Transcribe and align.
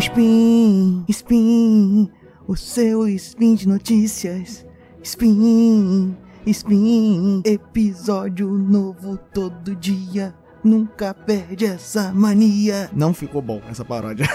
Spin, 0.00 1.04
spin, 1.08 2.10
o 2.48 2.56
seu 2.56 3.06
spin 3.08 3.54
de 3.54 3.68
notícias. 3.68 4.66
Spin, 5.02 6.16
spin, 6.46 7.42
episódio 7.44 8.48
novo 8.48 9.16
todo 9.32 9.76
dia. 9.76 10.34
Nunca 10.64 11.14
perde 11.14 11.66
essa 11.66 12.12
mania. 12.12 12.90
Não 12.92 13.14
ficou 13.14 13.40
bom 13.40 13.62
essa 13.70 13.84
paródia. 13.84 14.26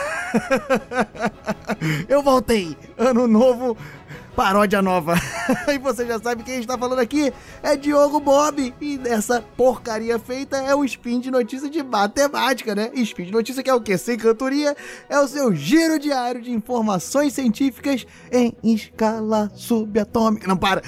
Eu 2.08 2.24
voltei. 2.24 2.78
Ano 2.98 3.28
novo, 3.28 3.76
paródia 4.40 4.82
nova. 4.82 5.16
e 5.68 5.78
você 5.78 6.06
já 6.06 6.18
sabe 6.18 6.44
quem 6.44 6.62
está 6.62 6.78
falando 6.78 7.00
aqui 7.00 7.34
é 7.62 7.76
Diogo 7.76 8.22
Bob. 8.22 8.74
E 8.80 8.98
dessa 8.98 9.44
porcaria 9.58 10.18
feita 10.18 10.56
é 10.56 10.74
o 10.74 10.86
spin 10.86 11.20
de 11.20 11.30
notícia 11.30 11.70
de 11.70 11.84
matemática, 11.84 12.74
né? 12.74 12.90
Spin 12.94 13.26
de 13.26 13.34
notícia 13.34 13.62
que 13.62 13.70
é 13.70 13.74
o 13.74 13.82
quê? 13.82 13.98
Sem 13.98 14.18
cantoria, 14.18 14.78
é 15.10 15.20
o 15.20 15.28
seu 15.28 15.54
giro 15.54 16.00
diário 16.00 16.42
de 16.42 16.54
informações 16.54 17.34
científicas 17.34 18.08
em 18.32 18.56
escala 18.64 19.52
subatômica. 19.54 20.48
Não, 20.48 20.56
para. 20.56 20.84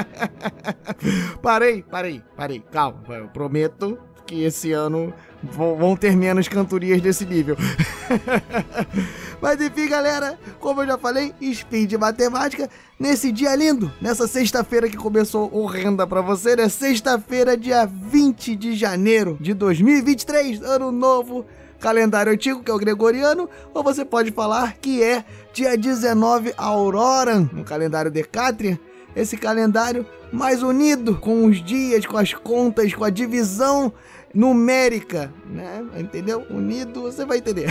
parei, 1.42 1.82
parei, 1.82 2.22
parei. 2.34 2.64
Calma, 2.72 3.02
eu 3.16 3.28
prometo 3.28 3.98
que 4.24 4.44
esse 4.44 4.72
ano 4.72 5.12
vão 5.42 5.96
ter 5.96 6.16
menos 6.16 6.48
cantorias 6.48 7.02
desse 7.02 7.26
nível. 7.26 7.56
Mas 9.40 9.60
enfim, 9.60 9.88
galera, 9.88 10.38
como 10.58 10.82
eu 10.82 10.86
já 10.86 10.98
falei, 10.98 11.34
Speed 11.52 11.94
Matemática, 11.94 12.68
nesse 12.98 13.32
dia 13.32 13.56
lindo, 13.56 13.90
nessa 14.00 14.28
sexta-feira 14.28 14.88
que 14.88 14.96
começou 14.96 15.50
horrenda 15.54 16.06
para 16.06 16.20
você, 16.20 16.54
né? 16.54 16.68
Sexta-feira, 16.68 17.56
dia 17.56 17.86
20 17.86 18.54
de 18.54 18.74
janeiro 18.74 19.38
de 19.40 19.54
2023, 19.54 20.62
ano 20.62 20.92
novo, 20.92 21.46
calendário 21.78 22.32
antigo, 22.32 22.62
que 22.62 22.70
é 22.70 22.74
o 22.74 22.78
gregoriano, 22.78 23.48
ou 23.72 23.82
você 23.82 24.04
pode 24.04 24.30
falar 24.30 24.74
que 24.74 25.02
é 25.02 25.24
dia 25.54 25.76
19 25.76 26.52
Aurora, 26.58 27.40
no 27.40 27.64
calendário 27.64 28.10
Decátria, 28.10 28.78
esse 29.16 29.36
calendário 29.36 30.06
mais 30.30 30.62
unido 30.62 31.16
com 31.16 31.46
os 31.46 31.64
dias, 31.64 32.06
com 32.06 32.16
as 32.16 32.34
contas, 32.34 32.94
com 32.94 33.04
a 33.04 33.10
divisão 33.10 33.92
numérica, 34.34 35.32
né? 35.46 35.84
Entendeu? 35.98 36.46
Unido, 36.50 37.02
você 37.02 37.24
vai 37.24 37.38
entender. 37.38 37.68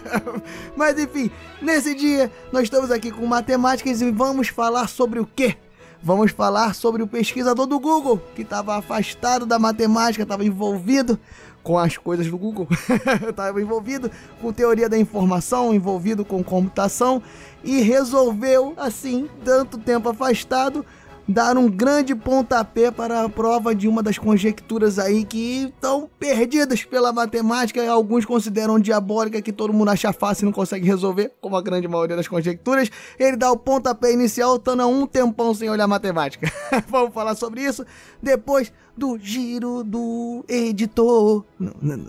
Mas 0.76 0.98
enfim, 0.98 1.30
nesse 1.60 1.94
dia 1.94 2.30
nós 2.52 2.64
estamos 2.64 2.90
aqui 2.90 3.10
com 3.10 3.26
matemáticas 3.26 4.00
e 4.00 4.10
vamos 4.10 4.48
falar 4.48 4.88
sobre 4.88 5.18
o 5.18 5.26
quê? 5.26 5.56
Vamos 6.00 6.30
falar 6.30 6.74
sobre 6.74 7.02
o 7.02 7.08
pesquisador 7.08 7.66
do 7.66 7.80
Google, 7.80 8.22
que 8.36 8.42
estava 8.42 8.76
afastado 8.76 9.44
da 9.44 9.58
matemática, 9.58 10.22
estava 10.22 10.44
envolvido 10.44 11.18
com 11.62 11.76
as 11.76 11.96
coisas 11.96 12.28
do 12.28 12.38
Google, 12.38 12.68
estava 13.28 13.60
envolvido 13.60 14.10
com 14.40 14.52
teoria 14.52 14.88
da 14.88 14.96
informação, 14.96 15.74
envolvido 15.74 16.24
com 16.24 16.42
computação 16.42 17.20
e 17.64 17.80
resolveu, 17.80 18.74
assim, 18.76 19.28
tanto 19.44 19.76
tempo 19.76 20.08
afastado, 20.08 20.86
dar 21.28 21.58
um 21.58 21.68
grande 21.68 22.14
pontapé 22.14 22.90
para 22.90 23.24
a 23.24 23.28
prova 23.28 23.74
de 23.74 23.86
uma 23.86 24.02
das 24.02 24.16
conjecturas 24.16 24.98
aí 24.98 25.26
que 25.26 25.64
estão 25.64 26.08
perdidas 26.18 26.82
pela 26.84 27.12
matemática. 27.12 27.86
Alguns 27.90 28.24
consideram 28.24 28.78
diabólica, 28.80 29.42
que 29.42 29.52
todo 29.52 29.72
mundo 29.72 29.90
acha 29.90 30.10
fácil 30.10 30.44
e 30.44 30.46
não 30.46 30.52
consegue 30.52 30.86
resolver, 30.86 31.32
como 31.40 31.54
a 31.54 31.60
grande 31.60 31.86
maioria 31.86 32.16
das 32.16 32.26
conjecturas. 32.26 32.90
Ele 33.18 33.36
dá 33.36 33.52
o 33.52 33.58
pontapé 33.58 34.12
inicial, 34.12 34.56
estando 34.56 34.80
há 34.80 34.86
um 34.86 35.06
tempão 35.06 35.52
sem 35.52 35.68
olhar 35.68 35.86
matemática. 35.86 36.50
Vamos 36.88 37.12
falar 37.12 37.34
sobre 37.34 37.62
isso 37.62 37.84
depois 38.22 38.72
do 38.98 39.16
giro 39.16 39.84
do 39.84 40.44
editor. 40.48 41.44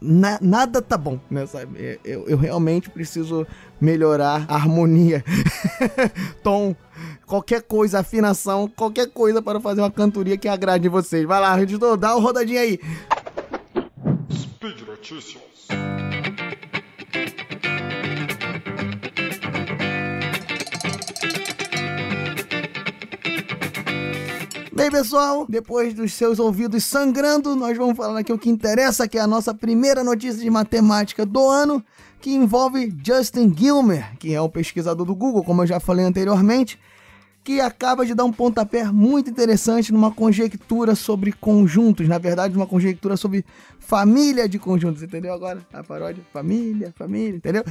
Na, 0.02 0.40
nada 0.42 0.82
tá 0.82 0.98
bom, 0.98 1.20
né? 1.30 1.46
Sabe? 1.46 2.00
Eu, 2.04 2.28
eu 2.28 2.38
realmente 2.38 2.90
preciso 2.90 3.46
melhorar 3.80 4.46
a 4.50 4.56
harmonia, 4.56 5.24
tom 6.44 6.76
qualquer 7.26 7.62
coisa, 7.62 8.00
afinação, 8.00 8.68
qualquer 8.68 9.08
coisa 9.08 9.42
para 9.42 9.62
fazer 9.62 9.82
uma 9.82 9.92
cantoria 9.92 10.38
que 10.38 10.48
agrade 10.48 10.90
vocês. 10.90 11.26
Vai 11.26 11.40
lá, 11.40 11.62
editor, 11.62 11.96
dá 11.96 12.16
uma 12.16 12.22
rodadinha 12.22 12.62
aí. 12.62 12.80
Speed 14.32 14.82
Notícias. 14.82 15.50
Bem, 24.80 24.90
pessoal, 24.90 25.46
depois 25.46 25.94
dos 25.94 26.14
seus 26.14 26.40
ouvidos 26.40 26.86
sangrando, 26.86 27.54
nós 27.54 27.78
vamos 27.78 27.98
falar 27.98 28.18
aqui 28.18 28.32
o 28.32 28.38
que 28.38 28.50
interessa, 28.50 29.10
que 29.10 29.18
é 29.18 29.22
a 29.22 29.28
nossa 29.28 29.54
primeira 29.54 30.06
notícia 30.06 30.42
de 30.42 30.50
matemática 30.50 31.26
do 31.26 31.50
ano, 31.50 31.84
que 32.22 32.32
envolve 32.32 32.96
Justin 33.04 33.54
Gilmer, 33.54 34.18
que 34.18 34.34
é 34.34 34.40
o 34.40 34.48
pesquisador 34.48 35.06
do 35.06 35.14
Google, 35.14 35.44
como 35.44 35.64
eu 35.64 35.68
já 35.68 35.82
falei 35.82 36.06
anteriormente, 36.06 36.80
que 37.44 37.60
acaba 37.60 38.06
de 38.06 38.16
dar 38.16 38.24
um 38.24 38.32
pontapé 38.32 38.86
muito 38.86 39.30
interessante 39.30 39.92
numa 39.92 40.12
conjectura 40.12 40.96
sobre 40.96 41.34
conjuntos, 41.34 42.08
na 42.08 42.18
verdade, 42.18 42.56
uma 42.56 42.66
conjectura 42.66 43.18
sobre 43.18 43.44
família 43.80 44.48
de 44.48 44.58
conjuntos, 44.58 45.04
entendeu 45.04 45.34
agora? 45.34 45.60
A 45.74 45.84
paródia, 45.84 46.24
família, 46.32 46.94
família, 46.96 47.36
entendeu? 47.36 47.66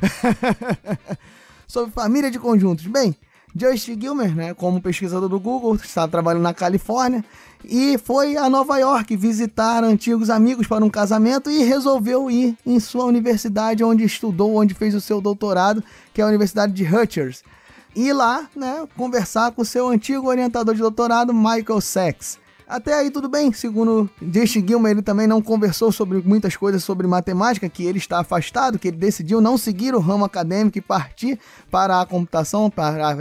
sobre 1.66 1.90
família 1.90 2.30
de 2.30 2.38
conjuntos. 2.38 2.86
Bem, 2.86 3.16
Justin 3.54 4.00
Gilmer, 4.00 4.34
né, 4.34 4.54
como 4.54 4.80
pesquisador 4.80 5.28
do 5.28 5.40
Google, 5.40 5.74
está 5.76 6.06
trabalhando 6.06 6.42
na 6.42 6.54
Califórnia. 6.54 7.24
E 7.64 7.98
foi 7.98 8.36
a 8.36 8.48
Nova 8.48 8.78
York 8.78 9.16
visitar 9.16 9.82
antigos 9.82 10.30
amigos 10.30 10.66
para 10.66 10.84
um 10.84 10.90
casamento 10.90 11.50
e 11.50 11.64
resolveu 11.64 12.30
ir 12.30 12.56
em 12.64 12.78
sua 12.78 13.04
universidade 13.04 13.82
onde 13.82 14.04
estudou, 14.04 14.56
onde 14.56 14.74
fez 14.74 14.94
o 14.94 15.00
seu 15.00 15.20
doutorado, 15.20 15.82
que 16.14 16.20
é 16.20 16.24
a 16.24 16.28
Universidade 16.28 16.72
de 16.72 16.84
Rutgers. 16.84 17.42
Ir 17.96 18.12
lá, 18.12 18.48
né, 18.54 18.86
conversar 18.96 19.50
com 19.52 19.64
seu 19.64 19.88
antigo 19.88 20.28
orientador 20.28 20.74
de 20.74 20.80
doutorado, 20.80 21.34
Michael 21.34 21.80
Sachs. 21.80 22.38
Até 22.68 22.92
aí 22.92 23.10
tudo 23.10 23.30
bem, 23.30 23.50
segundo 23.50 24.10
Justin 24.20 24.66
Gilman, 24.68 24.90
ele 24.90 25.02
também 25.02 25.26
não 25.26 25.40
conversou 25.40 25.90
sobre 25.90 26.20
muitas 26.20 26.54
coisas 26.54 26.84
sobre 26.84 27.06
matemática, 27.06 27.66
que 27.66 27.86
ele 27.86 27.96
está 27.96 28.20
afastado, 28.20 28.78
que 28.78 28.88
ele 28.88 28.98
decidiu 28.98 29.40
não 29.40 29.56
seguir 29.56 29.94
o 29.94 30.00
ramo 30.00 30.26
acadêmico 30.26 30.76
e 30.76 30.82
partir 30.82 31.38
para 31.70 31.98
a 31.98 32.04
computação, 32.04 32.68
para 32.68 33.16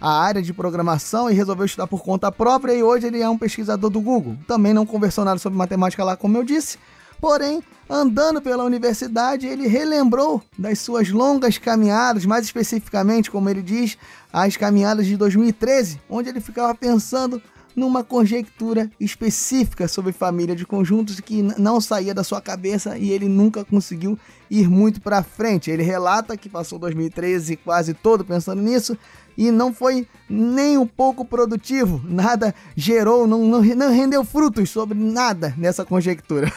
a 0.00 0.20
área 0.20 0.42
de 0.42 0.52
programação 0.52 1.30
e 1.30 1.34
resolveu 1.34 1.66
estudar 1.66 1.86
por 1.86 2.02
conta 2.02 2.32
própria 2.32 2.72
e 2.72 2.82
hoje 2.82 3.06
ele 3.06 3.22
é 3.22 3.28
um 3.28 3.38
pesquisador 3.38 3.88
do 3.88 4.00
Google. 4.00 4.36
Também 4.48 4.74
não 4.74 4.84
conversou 4.84 5.24
nada 5.24 5.38
sobre 5.38 5.56
matemática 5.56 6.02
lá, 6.02 6.16
como 6.16 6.36
eu 6.36 6.42
disse, 6.42 6.76
porém 7.20 7.62
Andando 7.90 8.42
pela 8.42 8.64
universidade, 8.64 9.46
ele 9.46 9.66
relembrou 9.66 10.42
das 10.58 10.78
suas 10.78 11.08
longas 11.08 11.56
caminhadas, 11.56 12.26
mais 12.26 12.44
especificamente, 12.44 13.30
como 13.30 13.48
ele 13.48 13.62
diz, 13.62 13.96
as 14.30 14.58
caminhadas 14.58 15.06
de 15.06 15.16
2013, 15.16 15.98
onde 16.06 16.28
ele 16.28 16.38
ficava 16.38 16.74
pensando 16.74 17.40
numa 17.78 18.02
conjectura 18.02 18.90
específica 18.98 19.86
sobre 19.88 20.12
família 20.12 20.54
de 20.54 20.66
conjuntos 20.66 21.20
que 21.20 21.42
não 21.42 21.80
saía 21.80 22.12
da 22.12 22.24
sua 22.24 22.40
cabeça 22.40 22.98
e 22.98 23.10
ele 23.10 23.28
nunca 23.28 23.64
conseguiu 23.64 24.18
ir 24.50 24.68
muito 24.68 25.00
para 25.00 25.22
frente. 25.22 25.70
Ele 25.70 25.82
relata 25.82 26.36
que 26.36 26.48
passou 26.48 26.78
2013 26.78 27.56
quase 27.56 27.94
todo 27.94 28.24
pensando 28.24 28.60
nisso 28.60 28.98
e 29.36 29.50
não 29.52 29.72
foi 29.72 30.06
nem 30.28 30.76
um 30.76 30.86
pouco 30.86 31.24
produtivo, 31.24 32.02
nada 32.04 32.52
gerou, 32.76 33.24
não, 33.24 33.44
não, 33.44 33.62
não 33.62 33.92
rendeu 33.92 34.24
frutos 34.24 34.68
sobre 34.68 34.98
nada 34.98 35.54
nessa 35.56 35.84
conjectura. 35.84 36.52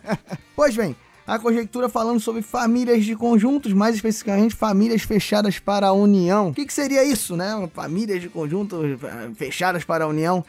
pois 0.54 0.76
bem, 0.76 0.94
a 1.26 1.38
conjectura 1.40 1.88
falando 1.88 2.20
sobre 2.20 2.40
famílias 2.40 3.04
de 3.04 3.16
conjuntos, 3.16 3.72
mais 3.72 3.96
especificamente 3.96 4.54
famílias 4.54 5.02
fechadas 5.02 5.58
para 5.58 5.88
a 5.88 5.92
união. 5.92 6.50
O 6.50 6.54
que, 6.54 6.64
que 6.64 6.72
seria 6.72 7.02
isso, 7.02 7.36
né? 7.36 7.68
Famílias 7.74 8.20
de 8.20 8.28
conjuntos 8.28 9.02
eh, 9.02 9.30
fechadas 9.34 9.82
para 9.82 10.04
a 10.04 10.06
união. 10.06 10.44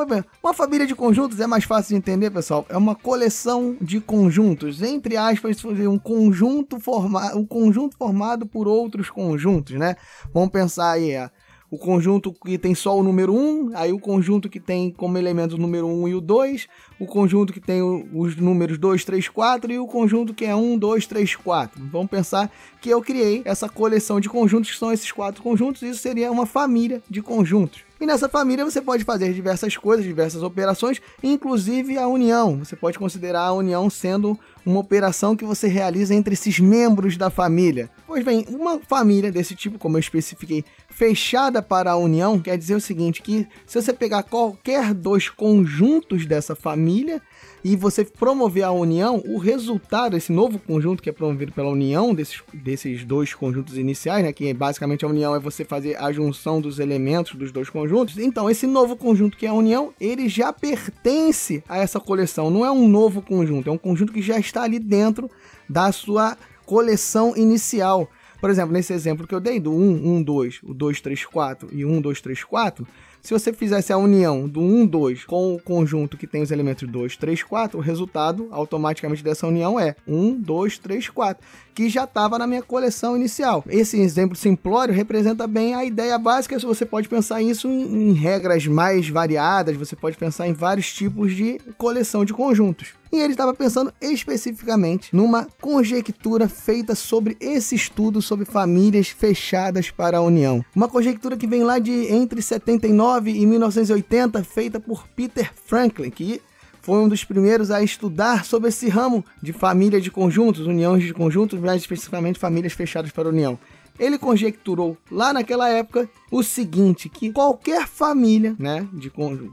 Pois 0.00 0.08
bem, 0.08 0.24
uma 0.42 0.54
família 0.54 0.86
de 0.86 0.94
conjuntos 0.94 1.40
é 1.40 1.46
mais 1.46 1.64
fácil 1.64 1.90
de 1.90 1.96
entender, 1.96 2.30
pessoal. 2.30 2.64
É 2.70 2.76
uma 2.78 2.94
coleção 2.94 3.76
de 3.82 4.00
conjuntos, 4.00 4.80
entre 4.80 5.14
aspas, 5.14 5.62
um 5.62 5.98
conjunto 5.98 6.80
formado, 6.80 7.38
um 7.38 7.44
conjunto 7.44 7.98
formado 7.98 8.46
por 8.46 8.66
outros 8.66 9.10
conjuntos, 9.10 9.78
né? 9.78 9.96
Vamos 10.32 10.48
pensar 10.48 10.92
aí, 10.92 11.10
é, 11.10 11.30
o 11.70 11.78
conjunto 11.78 12.32
que 12.32 12.58
tem 12.58 12.74
só 12.74 12.98
o 12.98 13.02
número 13.02 13.32
1, 13.32 13.70
aí 13.74 13.92
o 13.92 13.98
conjunto 13.98 14.48
que 14.48 14.58
tem 14.58 14.90
como 14.90 15.16
elementos 15.16 15.56
o 15.56 15.60
número 15.60 15.86
1 15.86 16.08
e 16.08 16.14
o 16.14 16.20
2, 16.20 16.66
o 16.98 17.06
conjunto 17.06 17.52
que 17.52 17.60
tem 17.60 17.80
os 17.80 18.36
números 18.36 18.76
2, 18.76 19.04
3, 19.04 19.28
4 19.28 19.72
e 19.72 19.78
o 19.78 19.86
conjunto 19.86 20.34
que 20.34 20.44
é 20.44 20.54
1, 20.54 20.78
2, 20.78 21.06
3, 21.06 21.36
4. 21.36 21.82
Vamos 21.90 22.10
pensar 22.10 22.50
que 22.80 22.90
eu 22.90 23.00
criei 23.00 23.42
essa 23.44 23.68
coleção 23.68 24.18
de 24.20 24.28
conjuntos 24.28 24.70
que 24.70 24.78
são 24.78 24.92
esses 24.92 25.12
quatro 25.12 25.42
conjuntos, 25.42 25.82
isso 25.82 26.00
seria 26.00 26.30
uma 26.32 26.46
família 26.46 27.00
de 27.08 27.22
conjuntos. 27.22 27.90
E 28.00 28.06
nessa 28.06 28.30
família 28.30 28.64
você 28.64 28.80
pode 28.80 29.04
fazer 29.04 29.34
diversas 29.34 29.76
coisas, 29.76 30.06
diversas 30.06 30.42
operações, 30.42 31.02
inclusive 31.22 31.98
a 31.98 32.08
união. 32.08 32.58
Você 32.60 32.74
pode 32.74 32.98
considerar 32.98 33.42
a 33.42 33.52
união 33.52 33.90
sendo 33.90 34.38
uma 34.64 34.80
operação 34.80 35.36
que 35.36 35.44
você 35.44 35.68
realiza 35.68 36.14
entre 36.14 36.32
esses 36.32 36.58
membros 36.58 37.18
da 37.18 37.28
família. 37.28 37.90
Pois 38.06 38.24
bem, 38.24 38.46
uma 38.48 38.78
família 38.80 39.30
desse 39.30 39.54
tipo, 39.54 39.78
como 39.78 39.96
eu 39.96 40.00
especifiquei, 40.00 40.64
fechada 40.90 41.62
para 41.62 41.92
a 41.92 41.96
união 41.96 42.38
quer 42.38 42.58
dizer 42.58 42.74
o 42.74 42.80
seguinte, 42.80 43.22
que 43.22 43.46
se 43.64 43.80
você 43.80 43.92
pegar 43.92 44.22
qualquer 44.24 44.92
dois 44.92 45.28
conjuntos 45.28 46.26
dessa 46.26 46.54
família 46.54 47.22
e 47.64 47.76
você 47.76 48.04
promover 48.04 48.64
a 48.64 48.70
união, 48.70 49.22
o 49.26 49.38
resultado, 49.38 50.16
esse 50.16 50.32
novo 50.32 50.58
conjunto 50.58 51.02
que 51.02 51.08
é 51.08 51.12
promovido 51.12 51.52
pela 51.52 51.70
união 51.70 52.14
desses, 52.14 52.42
desses 52.52 53.04
dois 53.04 53.32
conjuntos 53.34 53.78
iniciais, 53.78 54.24
né, 54.24 54.32
que 54.32 54.52
basicamente 54.52 55.04
a 55.04 55.08
união 55.08 55.34
é 55.34 55.38
você 55.38 55.64
fazer 55.64 55.96
a 55.96 56.10
junção 56.12 56.60
dos 56.60 56.78
elementos 56.78 57.34
dos 57.34 57.52
dois 57.52 57.70
conjuntos, 57.70 58.18
então 58.18 58.50
esse 58.50 58.66
novo 58.66 58.96
conjunto 58.96 59.36
que 59.36 59.46
é 59.46 59.50
a 59.50 59.54
união, 59.54 59.94
ele 60.00 60.28
já 60.28 60.52
pertence 60.52 61.62
a 61.68 61.78
essa 61.78 62.00
coleção, 62.00 62.50
não 62.50 62.64
é 62.64 62.70
um 62.70 62.88
novo 62.88 63.22
conjunto, 63.22 63.70
é 63.70 63.72
um 63.72 63.78
conjunto 63.78 64.12
que 64.12 64.22
já 64.22 64.38
está 64.38 64.62
ali 64.62 64.78
dentro 64.78 65.30
da 65.68 65.92
sua 65.92 66.36
coleção 66.66 67.36
inicial. 67.36 68.08
Por 68.40 68.48
exemplo, 68.48 68.72
nesse 68.72 68.92
exemplo 68.92 69.26
que 69.26 69.34
eu 69.34 69.40
dei 69.40 69.60
do 69.60 69.72
1, 69.72 70.16
1, 70.16 70.22
2, 70.22 70.60
o 70.62 70.72
2, 70.72 71.00
3, 71.00 71.24
4 71.26 71.68
e 71.72 71.84
1, 71.84 72.00
2, 72.00 72.20
3, 72.20 72.44
4, 72.44 72.86
se 73.22 73.32
você 73.32 73.52
fizesse 73.52 73.92
a 73.92 73.98
união 73.98 74.48
do 74.48 74.60
1, 74.60 74.86
2 74.86 75.24
com 75.24 75.54
o 75.54 75.60
conjunto 75.60 76.16
que 76.16 76.26
tem 76.26 76.42
os 76.42 76.50
elementos 76.50 76.88
2, 76.88 77.16
3, 77.16 77.42
4, 77.42 77.78
o 77.78 77.82
resultado 77.82 78.48
automaticamente 78.50 79.22
dessa 79.22 79.46
união 79.46 79.78
é 79.78 79.94
1, 80.06 80.40
2, 80.40 80.78
3, 80.78 81.08
4, 81.08 81.44
que 81.74 81.88
já 81.88 82.04
estava 82.04 82.38
na 82.38 82.46
minha 82.46 82.62
coleção 82.62 83.16
inicial. 83.16 83.64
Esse 83.68 84.00
exemplo 84.00 84.36
simplório 84.36 84.94
representa 84.94 85.46
bem 85.46 85.74
a 85.74 85.84
ideia 85.84 86.18
básica, 86.18 86.58
você 86.58 86.84
pode 86.84 87.08
pensar 87.08 87.42
isso 87.42 87.68
em, 87.68 88.12
regras 88.12 88.66
mais 88.66 89.08
variadas, 89.08 89.76
você 89.76 89.96
pode 89.96 90.16
pensar 90.16 90.46
em 90.48 90.52
vários 90.52 90.92
tipos 90.92 91.34
de 91.34 91.58
coleção 91.78 92.24
de 92.24 92.32
conjuntos. 92.32 92.94
E 93.12 93.16
ele 93.16 93.32
estava 93.32 93.52
pensando 93.52 93.92
especificamente 94.00 95.14
numa 95.14 95.48
conjectura 95.60 96.48
feita 96.48 96.94
sobre 96.94 97.36
esse 97.40 97.74
estudo 97.74 98.22
sobre 98.22 98.44
famílias 98.44 99.08
fechadas 99.08 99.90
para 99.90 100.18
a 100.18 100.22
união. 100.22 100.64
Uma 100.76 100.88
conjectura 100.88 101.36
que 101.36 101.46
vem 101.46 101.64
lá 101.64 101.80
de 101.80 101.90
entre 102.12 102.40
79 102.40 103.09
e 103.18 103.46
1980, 103.46 104.42
feita 104.44 104.78
por 104.78 105.06
Peter 105.08 105.52
Franklin, 105.66 106.10
que 106.10 106.40
foi 106.82 106.98
um 106.98 107.08
dos 107.08 107.24
primeiros 107.24 107.70
a 107.70 107.82
estudar 107.82 108.44
sobre 108.44 108.68
esse 108.68 108.88
ramo 108.88 109.24
de 109.42 109.52
família 109.52 110.00
de 110.00 110.10
conjuntos, 110.10 110.66
uniões 110.66 111.04
de 111.04 111.12
conjuntos, 111.12 111.60
mais 111.60 111.82
especificamente 111.82 112.38
famílias 112.38 112.72
fechadas 112.72 113.10
para 113.10 113.28
união. 113.28 113.58
Ele 113.98 114.16
conjecturou 114.16 114.96
lá 115.10 115.30
naquela 115.30 115.68
época 115.68 116.08
o 116.30 116.42
seguinte, 116.42 117.10
que 117.10 117.30
qualquer 117.30 117.86
família, 117.86 118.56
né, 118.58 118.88
de 118.94 119.10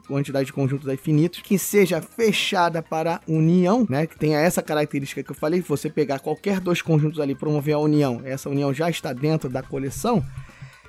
quantidade 0.07 0.45
de 0.45 0.54
conjuntos 0.54 0.88
infinitos, 0.88 1.42
que 1.42 1.59
seja 1.59 2.01
fechada 2.01 2.81
para 2.81 3.19
união, 3.27 3.86
né, 3.89 4.07
que 4.07 4.18
tenha 4.18 4.39
essa 4.39 4.62
característica 4.62 5.21
que 5.21 5.31
eu 5.31 5.36
falei, 5.36 5.59
você 5.59 5.89
pegar 5.89 6.19
qualquer 6.19 6.62
dois 6.62 6.81
conjuntos 6.81 7.19
ali 7.19 7.36
promover 7.36 7.75
a 7.75 7.80
união, 7.80 8.21
essa 8.24 8.50
união 8.50 8.74
já 8.74 8.89
está 8.89 9.12
dentro 9.12 9.50
da 9.50 9.62
coleção, 9.62 10.24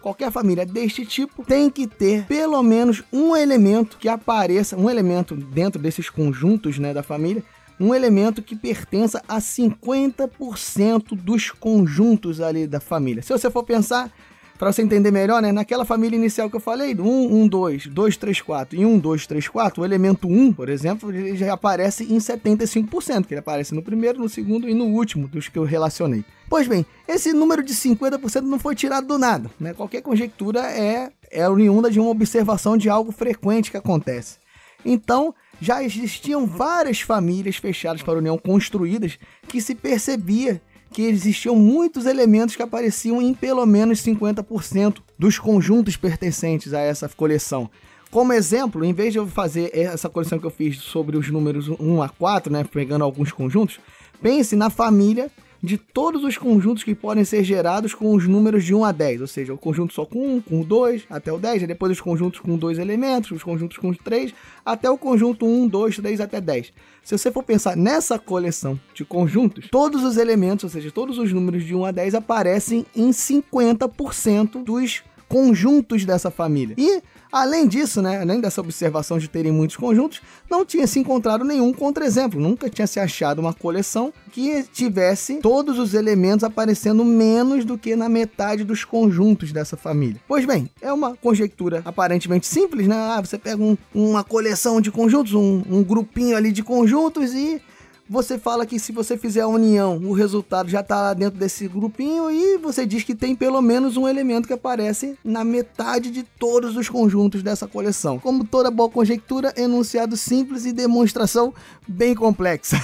qualquer 0.01 0.31
família 0.31 0.65
deste 0.65 1.05
tipo 1.05 1.45
tem 1.45 1.69
que 1.71 1.87
ter 1.87 2.25
pelo 2.27 2.63
menos 2.63 3.03
um 3.13 3.37
elemento 3.37 3.99
que 3.99 4.09
apareça, 4.09 4.77
um 4.77 4.89
elemento 4.89 5.35
dentro 5.35 5.81
desses 5.81 6.09
conjuntos 6.09 6.79
né, 6.79 6.95
da 6.95 7.03
família, 7.03 7.43
um 7.81 7.95
elemento 7.95 8.43
que 8.43 8.57
pertença 8.57 9.23
a 9.29 9.39
50% 9.39 11.15
dos 11.15 11.51
conjuntos 11.51 12.41
ali 12.41 12.67
da 12.67 12.81
família. 12.81 13.23
Se 13.23 13.33
você 13.33 13.51
for 13.51 13.63
pensar, 13.63 14.13
para 14.59 14.73
você 14.73 14.83
entender 14.83 15.11
melhor, 15.11 15.41
né, 15.41 15.53
naquela 15.53 15.85
família 15.85 16.17
inicial 16.17 16.51
que 16.51 16.57
eu 16.57 16.61
falei, 16.61 16.95
do 16.95 17.05
1, 17.05 17.43
1, 17.45 17.49
2, 17.49 17.87
2, 17.87 18.17
3, 18.17 18.41
4 18.43 18.81
e 18.81 18.85
1, 18.85 18.99
2, 18.99 19.27
3, 19.27 19.49
4, 19.49 19.83
o 19.83 19.85
elemento 19.85 20.29
1, 20.29 20.53
por 20.53 20.69
exemplo, 20.69 21.15
ele 21.15 21.37
já 21.37 21.53
aparece 21.53 22.05
em 22.13 22.19
75%, 22.19 23.27
que 23.27 23.35
ele 23.35 23.41
aparece 23.41 23.75
no 23.75 23.83
primeiro, 23.83 24.19
no 24.19 24.29
segundo 24.29 24.69
e 24.69 24.75
no 24.75 24.87
último 24.87 25.29
dos 25.29 25.49
que 25.49 25.59
eu 25.59 25.65
relacionei. 25.65 26.25
Pois 26.49 26.67
bem, 26.67 26.85
esse 27.07 27.33
número 27.33 27.63
de 27.63 27.73
50% 27.73 28.43
não 28.43 28.59
foi 28.59 28.75
tirado 28.75 29.07
do 29.07 29.19
nada, 29.19 29.51
né? 29.61 29.75
Qualquer 29.75 30.03
conjectura 30.03 30.61
é, 30.73 31.11
é 31.31 31.49
oriunda 31.49 31.91
de 31.91 32.01
uma 32.01 32.11
observação 32.11 32.77
de 32.77 32.89
algo 32.89 33.13
frequente 33.13 33.71
que 33.71 33.77
acontece. 33.77 34.39
Então, 34.85 35.35
já 35.61 35.83
existiam 35.83 36.47
várias 36.47 37.01
famílias 37.01 37.57
fechadas 37.57 38.03
para 38.03 38.15
a 38.15 38.19
união 38.19 38.39
construídas 38.39 39.19
que 39.47 39.61
se 39.61 39.75
percebia 39.75 40.61
que 40.91 41.03
existiam 41.03 41.57
muitos 41.57 42.07
elementos 42.07 42.57
que 42.57 42.63
apareciam 42.63 43.21
em 43.21 43.35
pelo 43.35 43.65
menos 43.67 44.03
50% 44.03 44.99
dos 45.19 45.39
conjuntos 45.39 45.97
pertencentes 45.97 46.73
a 46.73 46.81
essa 46.81 47.09
coleção. 47.09 47.71
Como 48.11 48.33
exemplo, 48.33 48.85
em 48.85 48.93
vez 48.93 49.13
de 49.13 49.19
eu 49.19 49.27
fazer 49.27 49.71
essa 49.75 50.09
coleção 50.09 50.39
que 50.39 50.47
eu 50.47 50.51
fiz 50.51 50.79
sobre 50.79 51.17
os 51.17 51.29
números 51.31 51.69
1 51.69 52.03
a 52.03 52.09
4, 52.09 52.51
né, 52.51 52.65
pegando 52.65 53.05
alguns 53.05 53.31
conjuntos, 53.31 53.79
pense 54.23 54.57
na 54.57 54.71
família 54.71 55.31
de 55.63 55.77
todos 55.77 56.25
os 56.25 56.37
conjuntos 56.37 56.85
que 56.85 56.95
podem 56.95 57.25
ser 57.25 57.43
gerados 57.43 57.95
com 57.95 58.15
os 58.15 58.27
números 58.27 58.65
de 58.65 58.75
1 58.75 58.85
a 58.85 58.93
10, 58.93 59.21
ou 59.23 59.27
seja, 59.27 59.53
o 59.53 59.59
conjunto 59.59 59.93
só 59.93 60.05
com 60.05 60.37
1, 60.37 60.41
com 60.43 60.63
2, 60.63 61.05
até 61.11 61.33
o 61.33 61.39
10, 61.39 61.67
depois 61.67 61.93
os 61.93 62.01
conjuntos 62.01 62.41
com 62.41 62.57
dois 62.57 62.79
elementos, 62.79 63.31
os 63.31 63.43
conjuntos 63.43 63.77
com 63.77 63.93
3, 63.93 64.33
até 64.65 64.89
o 64.89 64.97
conjunto 64.97 65.47
1, 65.47 65.69
2, 65.69 65.97
3 65.97 66.21
até 66.21 66.41
10. 66.41 66.73
Se 67.03 67.17
você 67.17 67.31
for 67.33 67.43
pensar 67.43 67.77
nessa 67.77 68.19
coleção 68.19 68.79
de 68.95 69.05
conjuntos, 69.05 69.69
todos 69.71 70.05
os 70.05 70.17
elementos, 70.17 70.65
ou 70.65 70.71
seja, 70.71 70.91
todos 70.91 71.19
os 71.19 71.33
números 71.33 71.65
de 71.65 71.75
1 71.75 71.85
a 71.87 71.91
10 71.91 72.15
aparecem 72.15 72.85
em 72.95 73.11
50% 73.11 74.63
dos 74.63 75.03
conjuntos 75.29 76.05
dessa 76.05 76.31
família. 76.31 76.75
E 76.79 77.03
Além 77.31 77.69
disso, 77.69 78.01
né, 78.01 78.21
além 78.21 78.41
dessa 78.41 78.61
observação 78.61 79.19
de 79.19 79.29
terem 79.29 79.53
muitos 79.53 79.77
conjuntos, 79.77 80.23
não 80.51 80.65
tinha 80.65 80.87
se 80.87 80.99
encontrado 80.99 81.45
nenhum 81.45 81.73
contra-exemplo. 81.73 82.41
Nunca 82.41 82.71
tinha 82.71 82.87
se 82.87 82.99
achado 82.99 83.39
uma 83.39 83.53
coleção 83.53 84.13
que 84.33 84.63
tivesse 84.73 85.35
todos 85.37 85.79
os 85.79 85.93
elementos 85.93 86.43
aparecendo 86.43 87.05
menos 87.05 87.65
do 87.65 87.77
que 87.77 87.95
na 87.95 88.09
metade 88.09 88.65
dos 88.65 88.83
conjuntos 88.85 89.53
dessa 89.53 89.77
família. 89.77 90.21
Pois 90.27 90.47
bem, 90.47 90.71
é 90.81 90.93
uma 90.93 91.15
conjectura 91.17 91.83
aparentemente 91.85 92.47
simples, 92.47 92.87
né? 92.87 92.97
Ah, 92.97 93.21
você 93.21 93.37
pega 93.37 93.63
um, 93.63 93.77
uma 93.95 94.25
coleção 94.25 94.81
de 94.81 94.91
conjuntos, 94.91 95.35
um, 95.35 95.63
um 95.69 95.85
grupinho 95.85 96.37
ali 96.37 96.51
de 96.51 96.63
conjuntos 96.63 97.35
e 97.35 97.61
você 98.09 98.39
fala 98.39 98.65
que 98.65 98.79
se 98.79 98.91
você 98.91 99.19
fizer 99.19 99.43
a 99.43 99.49
união, 99.49 99.99
o 99.99 100.13
resultado 100.13 100.71
já 100.71 100.81
está 100.81 101.03
lá 101.03 101.15
dentro 101.15 101.39
desse 101.39 101.69
grupinho 101.69 102.31
e 102.31 102.57
você 102.57 102.87
diz 102.87 103.05
que 103.05 103.15
tem 103.15 103.37
pelo 103.37 103.61
menos 103.61 103.97
um 103.97 104.09
elemento 104.09 104.47
que 104.47 104.55
aparece 104.55 105.19
na 105.23 105.45
metade 105.45 106.11
de 106.11 106.23
todos 106.23 106.77
os 106.77 106.89
conjuntos 106.89 107.43
dessa 107.43 107.69
coleção. 107.69 108.19
Como 108.19 108.45
toda 108.45 108.71
boa 108.71 108.89
conjectura, 108.89 109.53
enunciado 109.57 110.17
simples 110.17 110.65
e 110.65 110.73
demonstração 110.73 111.53
bem 111.87 112.15
complexa. 112.15 112.79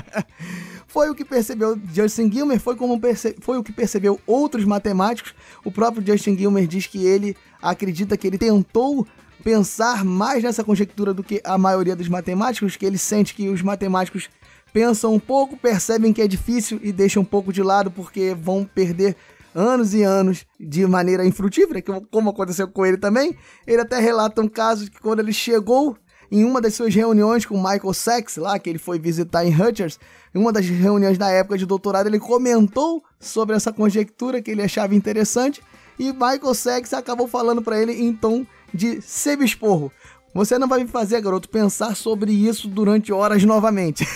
foi 0.86 1.08
o 1.08 1.14
que 1.14 1.24
percebeu 1.24 1.78
Justin 1.94 2.30
Gilmer, 2.30 2.60
foi, 2.60 2.76
como 2.76 3.00
perce... 3.00 3.36
foi 3.40 3.56
o 3.56 3.62
que 3.62 3.72
percebeu 3.72 4.20
outros 4.26 4.64
matemáticos. 4.64 5.34
O 5.64 5.70
próprio 5.70 6.04
Justin 6.06 6.36
Gilmer 6.36 6.66
diz 6.66 6.86
que 6.86 7.06
ele 7.06 7.36
acredita 7.62 8.16
que 8.16 8.26
ele 8.26 8.36
tentou 8.38 9.06
pensar 9.42 10.04
mais 10.04 10.42
nessa 10.42 10.62
conjectura 10.62 11.12
do 11.12 11.22
que 11.22 11.40
a 11.44 11.58
maioria 11.58 11.96
dos 11.96 12.08
matemáticos, 12.08 12.76
que 12.76 12.86
ele 12.86 12.98
sente 12.98 13.34
que 13.34 13.48
os 13.48 13.62
matemáticos 13.62 14.28
pensam 14.72 15.14
um 15.14 15.18
pouco, 15.18 15.56
percebem 15.56 16.12
que 16.12 16.22
é 16.22 16.28
difícil 16.28 16.78
e 16.82 16.92
deixam 16.92 17.22
um 17.22 17.26
pouco 17.26 17.52
de 17.52 17.62
lado 17.62 17.90
porque 17.90 18.34
vão 18.34 18.64
perder 18.64 19.16
anos 19.54 19.94
e 19.94 20.02
anos 20.02 20.46
de 20.58 20.86
maneira 20.86 21.26
infrutífera, 21.26 21.82
como 22.10 22.30
aconteceu 22.30 22.68
com 22.68 22.86
ele 22.86 22.96
também. 22.96 23.36
Ele 23.66 23.80
até 23.80 23.98
relata 23.98 24.40
um 24.40 24.48
caso 24.48 24.90
que 24.90 25.00
quando 25.00 25.20
ele 25.20 25.32
chegou 25.32 25.96
em 26.30 26.44
uma 26.44 26.60
das 26.60 26.74
suas 26.74 26.94
reuniões 26.94 27.44
com 27.44 27.56
Michael 27.56 27.92
Sachs, 27.92 28.36
lá 28.36 28.58
que 28.58 28.70
ele 28.70 28.78
foi 28.78 28.98
visitar 28.98 29.44
em 29.44 29.50
Rutgers, 29.50 29.98
em 30.32 30.38
uma 30.38 30.52
das 30.52 30.64
reuniões 30.66 31.18
da 31.18 31.28
época 31.30 31.58
de 31.58 31.66
doutorado, 31.66 32.06
ele 32.06 32.20
comentou 32.20 33.02
sobre 33.18 33.56
essa 33.56 33.72
conjectura 33.72 34.40
que 34.40 34.52
ele 34.52 34.62
achava 34.62 34.94
interessante 34.94 35.60
e 35.98 36.12
Michael 36.12 36.54
Sachs 36.54 36.94
acabou 36.94 37.26
falando 37.26 37.60
para 37.60 37.78
ele 37.78 37.92
em 37.92 38.12
tom 38.12 38.46
de 38.72 39.00
semi-esporro. 39.00 39.92
Você 40.32 40.58
não 40.58 40.68
vai 40.68 40.84
me 40.84 40.88
fazer, 40.88 41.20
garoto, 41.20 41.48
pensar 41.48 41.96
sobre 41.96 42.32
isso 42.32 42.68
durante 42.68 43.12
horas 43.12 43.42
novamente. 43.44 44.06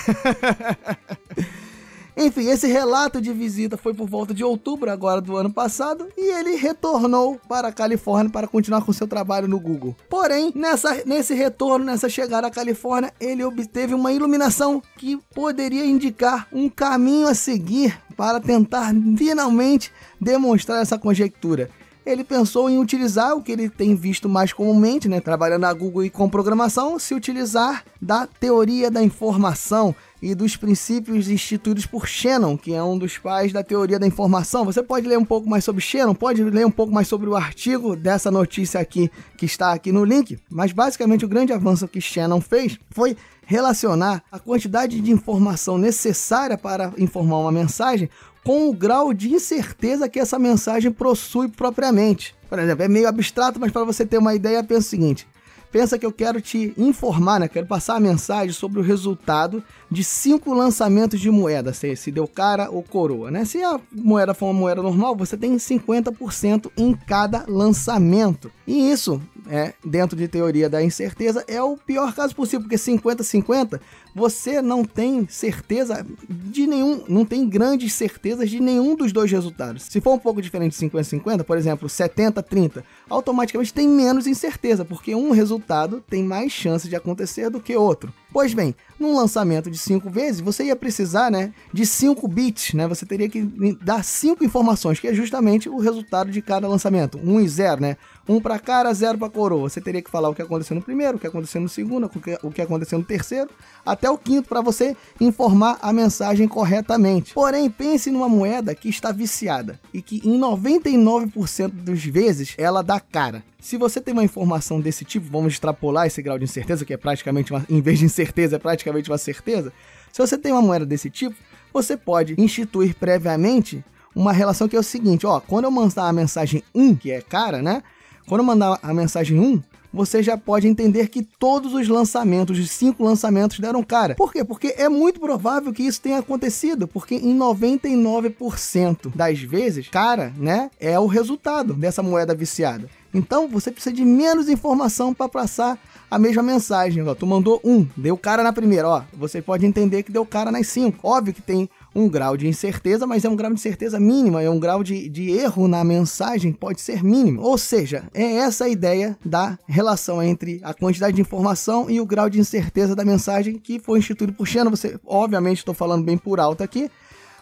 Enfim, 2.17 2.49
esse 2.49 2.69
relato 2.69 3.21
de 3.21 3.33
visita 3.33 3.77
foi 3.77 3.93
por 3.93 4.09
volta 4.09 4.33
de 4.33 4.45
outubro 4.45 4.89
agora 4.89 5.21
do 5.21 5.37
ano 5.37 5.53
passado 5.53 6.09
e 6.17 6.31
ele 6.39 6.55
retornou 6.55 7.41
para 7.49 7.69
a 7.69 7.73
Califórnia 7.73 8.31
para 8.31 8.47
continuar 8.47 8.83
com 8.83 8.93
seu 8.93 9.09
trabalho 9.09 9.49
no 9.49 9.59
Google. 9.59 9.97
Porém, 10.09 10.53
nessa, 10.55 11.03
nesse 11.05 11.35
retorno, 11.35 11.85
nessa 11.85 12.09
chegada 12.09 12.47
à 12.47 12.51
Califórnia, 12.51 13.13
ele 13.21 13.43
obteve 13.43 13.95
uma 13.95 14.13
iluminação 14.13 14.81
que 14.97 15.19
poderia 15.35 15.85
indicar 15.85 16.47
um 16.53 16.69
caminho 16.69 17.27
a 17.27 17.35
seguir 17.35 18.01
para 18.17 18.39
tentar 18.39 18.95
finalmente 19.19 19.91
demonstrar 20.21 20.81
essa 20.81 20.97
conjectura 20.97 21.69
ele 22.07 22.25
pensou 22.25 22.69
em 22.69 22.79
utilizar 22.79 23.35
o 23.35 23.43
que 23.43 23.53
ele 23.53 23.69
tem 23.69 23.95
visto 23.95 24.29
mais 24.29 24.53
comumente, 24.53 25.09
né, 25.09 25.21
trabalhando 25.21 25.63
na 25.63 25.73
Google 25.73 26.05
e 26.05 26.11
com 26.11 26.29
programação, 26.29 26.99
se 26.99 27.15
utilizar 27.15 27.85
da 28.01 28.27
teoria 28.27 28.91
da 28.91 29.03
informação. 29.03 29.95
e 30.25 30.35
dos 30.35 30.57
princípios 30.57 31.29
instituídos 31.29 31.85
por 31.85 32.09
Shannon, 32.09 32.57
que 32.57 32.73
é 32.73 32.83
um 32.83 32.97
dos 32.97 33.19
pais 33.19 33.53
da 33.53 33.63
teoria 33.63 33.99
da 33.99 34.07
informação. 34.07 34.65
Você 34.65 34.83
pode 34.83 35.07
ler 35.07 35.19
um 35.19 35.25
pouco 35.25 35.47
mais 35.47 35.65
sobre 35.65 35.83
Shannon, 35.83 36.15
pode 36.15 36.43
ler 36.43 36.65
um 36.65 36.71
pouco 36.71 36.91
mais 36.91 37.07
sobre 37.07 37.29
o 37.29 37.37
artigo 37.37 37.95
dessa 37.95 38.31
notícia 38.31 38.81
aqui 38.81 39.11
que 39.37 39.45
está 39.45 39.75
aqui 39.75 39.93
no 39.93 40.03
link, 40.03 40.39
mas 40.49 40.73
basicamente 40.73 41.27
o 41.27 41.29
grande 41.29 41.53
avanço 41.53 41.87
que 41.87 42.01
Shannon 42.01 42.41
fez 42.41 42.79
foi 42.89 43.15
relacionar 43.47 44.23
a 44.33 44.39
quantidade 44.39 44.99
de 44.99 45.11
informação 45.11 45.77
necessária 45.77 46.57
para 46.57 46.91
informar 46.97 47.41
uma 47.41 47.53
mensagem 47.53 48.09
com 48.45 48.69
o 48.69 48.75
grau 48.75 49.13
de 49.13 49.33
incerteza 49.33 50.09
que 50.09 50.21
essa 50.21 50.39
mensagem 50.39 50.93
possui 50.93 51.49
propriamente. 51.49 52.35
Por 52.49 52.59
exemplo, 52.59 52.85
é 52.85 52.89
meio 52.89 53.09
abstrato, 53.09 53.59
mas 53.59 53.73
para 53.73 53.85
você 53.85 54.05
ter 54.07 54.19
uma 54.19 54.35
ideia, 54.35 54.63
pensa 54.63 54.87
o 54.87 54.91
seguinte: 54.91 55.27
pensa 55.73 55.99
que 55.99 56.07
eu 56.07 56.13
quero 56.13 56.41
te 56.41 56.73
informar, 56.79 57.41
né? 57.41 57.49
Quero 57.49 57.67
passar 57.67 57.97
a 57.97 58.01
mensagem 58.01 58.53
sobre 58.53 58.79
o 58.79 58.83
resultado 58.83 59.61
de 59.91 60.05
cinco 60.05 60.55
lançamentos 60.55 61.19
de 61.19 61.29
moeda, 61.31 61.73
se, 61.73 61.97
se 61.97 62.13
deu 62.13 62.29
cara 62.29 62.71
ou 62.71 62.81
coroa, 62.81 63.29
né? 63.29 63.45
Se 63.45 63.61
a 63.61 63.81
moeda 63.91 64.35
for 64.35 64.47
uma 64.47 64.61
moeda 64.61 64.81
normal, 64.81 65.17
você 65.17 65.37
tem 65.37 65.57
50% 65.57 66.71
em 66.77 66.93
cada 66.93 67.45
lançamento. 67.49 68.53
E 68.67 68.89
isso, 68.89 69.21
é, 69.49 69.75
dentro 69.85 70.17
de 70.17 70.29
teoria 70.29 70.69
da 70.69 70.83
incerteza, 70.83 71.45
é 71.47 71.63
o 71.63 71.77
pior 71.77 72.15
caso 72.15 72.35
possível, 72.35 72.63
porque 72.63 72.77
50-50 72.77 73.81
você 74.15 74.63
não 74.63 74.85
tem 74.85 75.27
certeza 75.29 76.07
de 76.29 76.67
nenhum, 76.67 77.03
não 77.09 77.25
tem 77.25 77.49
grandes 77.49 77.93
certezas 77.93 78.49
de 78.49 78.61
nenhum 78.61 78.95
dos 78.95 79.13
dois 79.13 79.31
resultados. 79.31 79.85
Se 79.85 80.01
for 80.01 80.15
um 80.15 80.19
pouco 80.19 80.41
diferente 80.41 80.79
de 80.79 80.87
50-50, 80.87 81.43
por 81.43 81.59
exemplo, 81.59 81.89
70-30, 81.89 82.85
automaticamente 83.11 83.75
tem 83.75 83.89
menos 83.89 84.27
incerteza, 84.27 84.85
porque 84.85 85.15
um 85.15 85.33
resultado 85.33 86.03
tem 86.09 86.23
mais 86.23 86.53
chance 86.53 86.89
de 86.89 86.95
acontecer 86.95 87.51
do 87.51 87.61
que 87.61 87.77
outro. 87.77 88.13
Pois 88.33 88.53
bem, 88.53 88.75
num 88.99 89.17
lançamento 89.17 89.71
de 89.71 89.79
5 89.79 90.11
vezes, 90.11 90.41
você 90.41 90.65
ia 90.65 90.75
precisar 90.77 91.31
né, 91.31 91.53
de 91.73 91.87
5 91.87 92.27
bits, 92.27 92.75
né? 92.75 92.89
Você 92.89 93.07
teria 93.07 93.29
que 93.29 93.43
dar 93.81 94.05
5 94.05 94.45
informações, 94.45 94.99
que 94.99 95.07
é 95.07 95.15
justamente 95.15 95.69
o 95.69 95.79
resultado 95.79 96.33
de 96.33 96.43
cada 96.43 96.67
lançamento. 96.67 97.17
1 97.19 97.33
um 97.33 97.41
e 97.41 97.49
0, 97.49 97.81
né? 97.81 97.97
Um 98.29 98.41
para 98.41 98.59
cara, 98.59 98.93
zero 98.95 99.19
para 99.19 99.29
coroa. 99.29 99.69
Você 99.69 99.81
teria 99.81 100.01
que 100.01 100.11
falar 100.11 100.29
o 100.29 100.35
que 100.35 100.43
aconteceu 100.43 100.75
no 100.75 100.83
primeiro, 100.83 101.17
o 101.17 101.21
que 101.21 101.27
aconteceu 101.27 101.61
no 101.61 101.69
segundo, 101.69 102.11
o 102.43 102.51
que 102.51 102.63
aconteceu 102.63 102.99
no 102.99 103.05
terceiro, 103.05 103.51
até 103.85 104.11
o 104.11 104.17
quinto 104.17 104.49
para 104.49 104.61
você 104.61 104.97
informar 105.21 105.79
a 105.83 105.93
mensagem 105.93 106.49
corretamente. 106.49 107.35
Porém, 107.35 107.69
pense 107.69 108.11
numa 108.11 108.29
moeda 108.29 108.75
que 108.75 108.89
está 108.89 109.13
viciada 109.13 109.79
e 109.93 110.01
que 110.01 110.23
em 110.25 110.39
99% 110.39 111.71
das 111.71 112.05
vezes 112.05 112.55
ela 112.57 112.83
dá 112.83 112.99
cara. 112.99 113.45
Se 113.61 113.77
você 113.77 114.01
tem 114.01 114.13
uma 114.13 114.25
informação 114.25 114.81
desse 114.81 115.05
tipo, 115.05 115.27
vamos 115.31 115.55
extrapolar 115.55 116.07
esse 116.07 116.23
grau 116.23 116.39
de 116.39 116.45
incerteza, 116.45 116.85
que 116.85 116.93
é 116.93 116.97
praticamente 116.97 117.53
uma, 117.53 117.65
em 117.69 117.81
vez 117.81 117.99
de 117.99 118.05
incerteza, 118.05 118.57
é 118.57 118.59
praticamente 118.59 119.11
uma 119.11 119.19
certeza. 119.19 119.73
Se 120.13 120.19
você 120.21 120.39
tem 120.39 120.53
uma 120.53 120.63
moeda 120.63 120.87
desse 120.87 121.11
tipo, 121.11 121.35
você 121.73 121.97
pode 121.97 122.35
instituir 122.39 122.95
previamente 122.95 123.85
uma 124.15 124.33
relação 124.33 124.69
que 124.69 124.77
é 124.77 124.79
o 124.79 124.83
seguinte, 124.83 125.27
ó, 125.27 125.41
quando 125.41 125.65
eu 125.65 125.71
mandar 125.71 126.09
a 126.09 126.13
mensagem 126.13 126.63
1, 126.75 126.95
que 126.95 127.11
é 127.11 127.21
cara, 127.21 127.61
né? 127.61 127.83
Quando 128.27 128.43
mandar 128.43 128.79
a 128.83 128.95
mensagem 128.95 129.39
1, 129.39 129.63
você 129.95 130.23
já 130.23 130.37
pode 130.37 130.67
entender 130.67 131.09
que 131.09 131.23
todos 131.23 131.73
os 131.73 131.87
lançamentos, 131.87 132.59
os 132.59 132.71
cinco 132.71 133.05
lançamentos 133.05 133.61
deram 133.61 133.83
cara. 133.83 134.17
Por 134.17 134.33
quê? 134.33 134.45
Porque 134.45 134.75
é 134.77 134.89
muito 134.89 135.21
provável 135.21 135.73
que 135.73 135.85
isso 135.85 136.01
tenha 136.01 136.19
acontecido, 136.19 136.89
porque 136.89 137.15
em 137.15 137.39
99% 137.39 139.15
das 139.15 139.39
vezes, 139.41 139.89
cara, 139.89 140.33
né, 140.37 140.69
é 140.81 140.99
o 140.99 141.07
resultado 141.07 141.75
dessa 141.75 142.03
moeda 142.03 142.35
viciada. 142.35 142.89
Então 143.15 143.47
você 143.47 143.71
precisa 143.71 143.95
de 143.95 144.05
menos 144.05 144.49
informação 144.49 145.15
para 145.15 145.29
passar 145.29 145.79
a 146.11 146.19
mesma 146.19 146.43
mensagem. 146.43 147.07
Ó, 147.07 147.15
tu 147.15 147.27
mandou 147.27 147.61
um, 147.65 147.87
deu 147.97 148.17
cara 148.17 148.43
na 148.43 148.53
primeira, 148.53 148.89
ó. 148.89 149.03
Você 149.13 149.41
pode 149.41 149.65
entender 149.65 150.03
que 150.03 150.11
deu 150.11 150.27
cara 150.27 150.51
nas 150.51 150.67
cinco. 150.67 150.99
Óbvio 151.03 151.33
que 151.33 151.43
tem 151.43 151.69
um 151.95 152.09
grau 152.09 152.37
de 152.37 152.49
incerteza, 152.49 153.07
mas 153.07 153.25
é 153.25 153.29
um 153.29 153.37
grau 153.37 153.53
de 153.53 153.61
certeza 153.61 154.01
mínima, 154.01 154.43
é 154.43 154.51
um 154.51 154.59
grau 154.59 154.83
de, 154.83 155.09
de 155.09 155.31
erro 155.31 155.69
na 155.69 155.85
mensagem, 155.85 156.53
pode 156.53 156.81
ser 156.81 157.05
mínimo. 157.05 157.41
Ou 157.43 157.57
seja, 157.57 158.05
é 158.13 158.37
essa 158.37 158.65
a 158.65 158.69
ideia 158.69 159.17
da 159.25 159.59
relação 159.67 160.23
entre 160.23 160.61
a 160.65 160.75
quantidade 160.75 161.15
de 161.15 161.23
informação 161.23 161.89
e 161.89 162.01
o 162.01 162.07
grau 162.07 162.29
de 162.29 162.41
incerteza 162.41 162.97
da 162.97 163.05
mensagem 163.05 163.59
que 163.59 163.79
foi 163.79 163.99
instituído 163.99 164.33
por 164.33 164.47
Shannon. 164.47 164.71
Você, 164.71 164.99
obviamente, 165.07 165.59
estou 165.59 165.75
falando 165.75 166.05
bem 166.05 166.19
por 166.19 166.41
alto 166.41 166.63
aqui, 166.63 166.91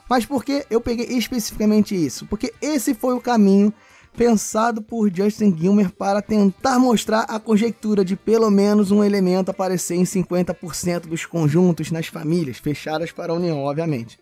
mas 0.08 0.26
por 0.26 0.44
que 0.44 0.66
eu 0.68 0.80
peguei 0.80 1.06
especificamente 1.06 1.94
isso? 1.94 2.26
Porque 2.26 2.52
esse 2.60 2.92
foi 2.92 3.14
o 3.14 3.20
caminho 3.20 3.72
pensado 4.16 4.82
por 4.82 5.14
Justin 5.14 5.56
Gilmer 5.56 5.90
para 5.90 6.20
tentar 6.20 6.78
mostrar 6.78 7.24
a 7.28 7.40
conjectura 7.40 8.04
de 8.04 8.16
pelo 8.16 8.50
menos 8.50 8.90
um 8.90 9.02
elemento 9.02 9.50
aparecer 9.50 9.96
em 9.96 10.04
50% 10.04 11.06
dos 11.06 11.24
conjuntos 11.26 11.90
nas 11.90 12.06
famílias, 12.06 12.58
fechadas 12.58 13.10
para 13.10 13.32
a 13.32 13.36
união, 13.36 13.64
obviamente. 13.64 14.18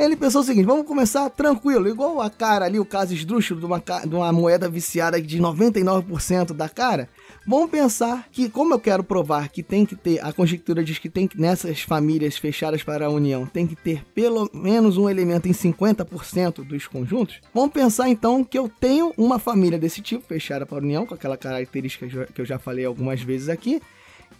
Ele 0.00 0.16
pensou 0.16 0.40
o 0.40 0.44
seguinte: 0.44 0.64
vamos 0.64 0.86
começar 0.86 1.28
tranquilo, 1.28 1.86
igual 1.86 2.22
a 2.22 2.30
cara 2.30 2.64
ali, 2.64 2.80
o 2.80 2.86
caso 2.86 3.12
esdrúxulo 3.12 3.60
de 3.60 3.66
uma, 3.66 3.78
de 3.78 4.14
uma 4.14 4.32
moeda 4.32 4.66
viciada 4.66 5.20
de 5.20 5.38
99% 5.38 6.54
da 6.54 6.70
cara. 6.70 7.06
Vamos 7.46 7.70
pensar 7.70 8.26
que, 8.32 8.48
como 8.48 8.72
eu 8.72 8.80
quero 8.80 9.04
provar 9.04 9.50
que 9.50 9.62
tem 9.62 9.84
que 9.84 9.94
ter, 9.94 10.24
a 10.24 10.32
conjectura 10.32 10.82
diz 10.82 10.98
que 10.98 11.10
tem 11.10 11.28
que, 11.28 11.38
nessas 11.38 11.82
famílias 11.82 12.38
fechadas 12.38 12.82
para 12.82 13.06
a 13.06 13.10
união, 13.10 13.44
tem 13.44 13.66
que 13.66 13.76
ter 13.76 14.02
pelo 14.14 14.50
menos 14.54 14.96
um 14.96 15.06
elemento 15.06 15.48
em 15.48 15.52
50% 15.52 16.64
dos 16.64 16.86
conjuntos. 16.86 17.38
Vamos 17.52 17.70
pensar 17.70 18.08
então 18.08 18.42
que 18.42 18.58
eu 18.58 18.70
tenho 18.70 19.12
uma 19.18 19.38
família 19.38 19.78
desse 19.78 20.00
tipo, 20.00 20.24
fechada 20.24 20.64
para 20.64 20.78
a 20.78 20.80
união, 20.80 21.04
com 21.04 21.12
aquela 21.12 21.36
característica 21.36 22.26
que 22.32 22.40
eu 22.40 22.46
já 22.46 22.58
falei 22.58 22.86
algumas 22.86 23.20
vezes 23.20 23.50
aqui, 23.50 23.82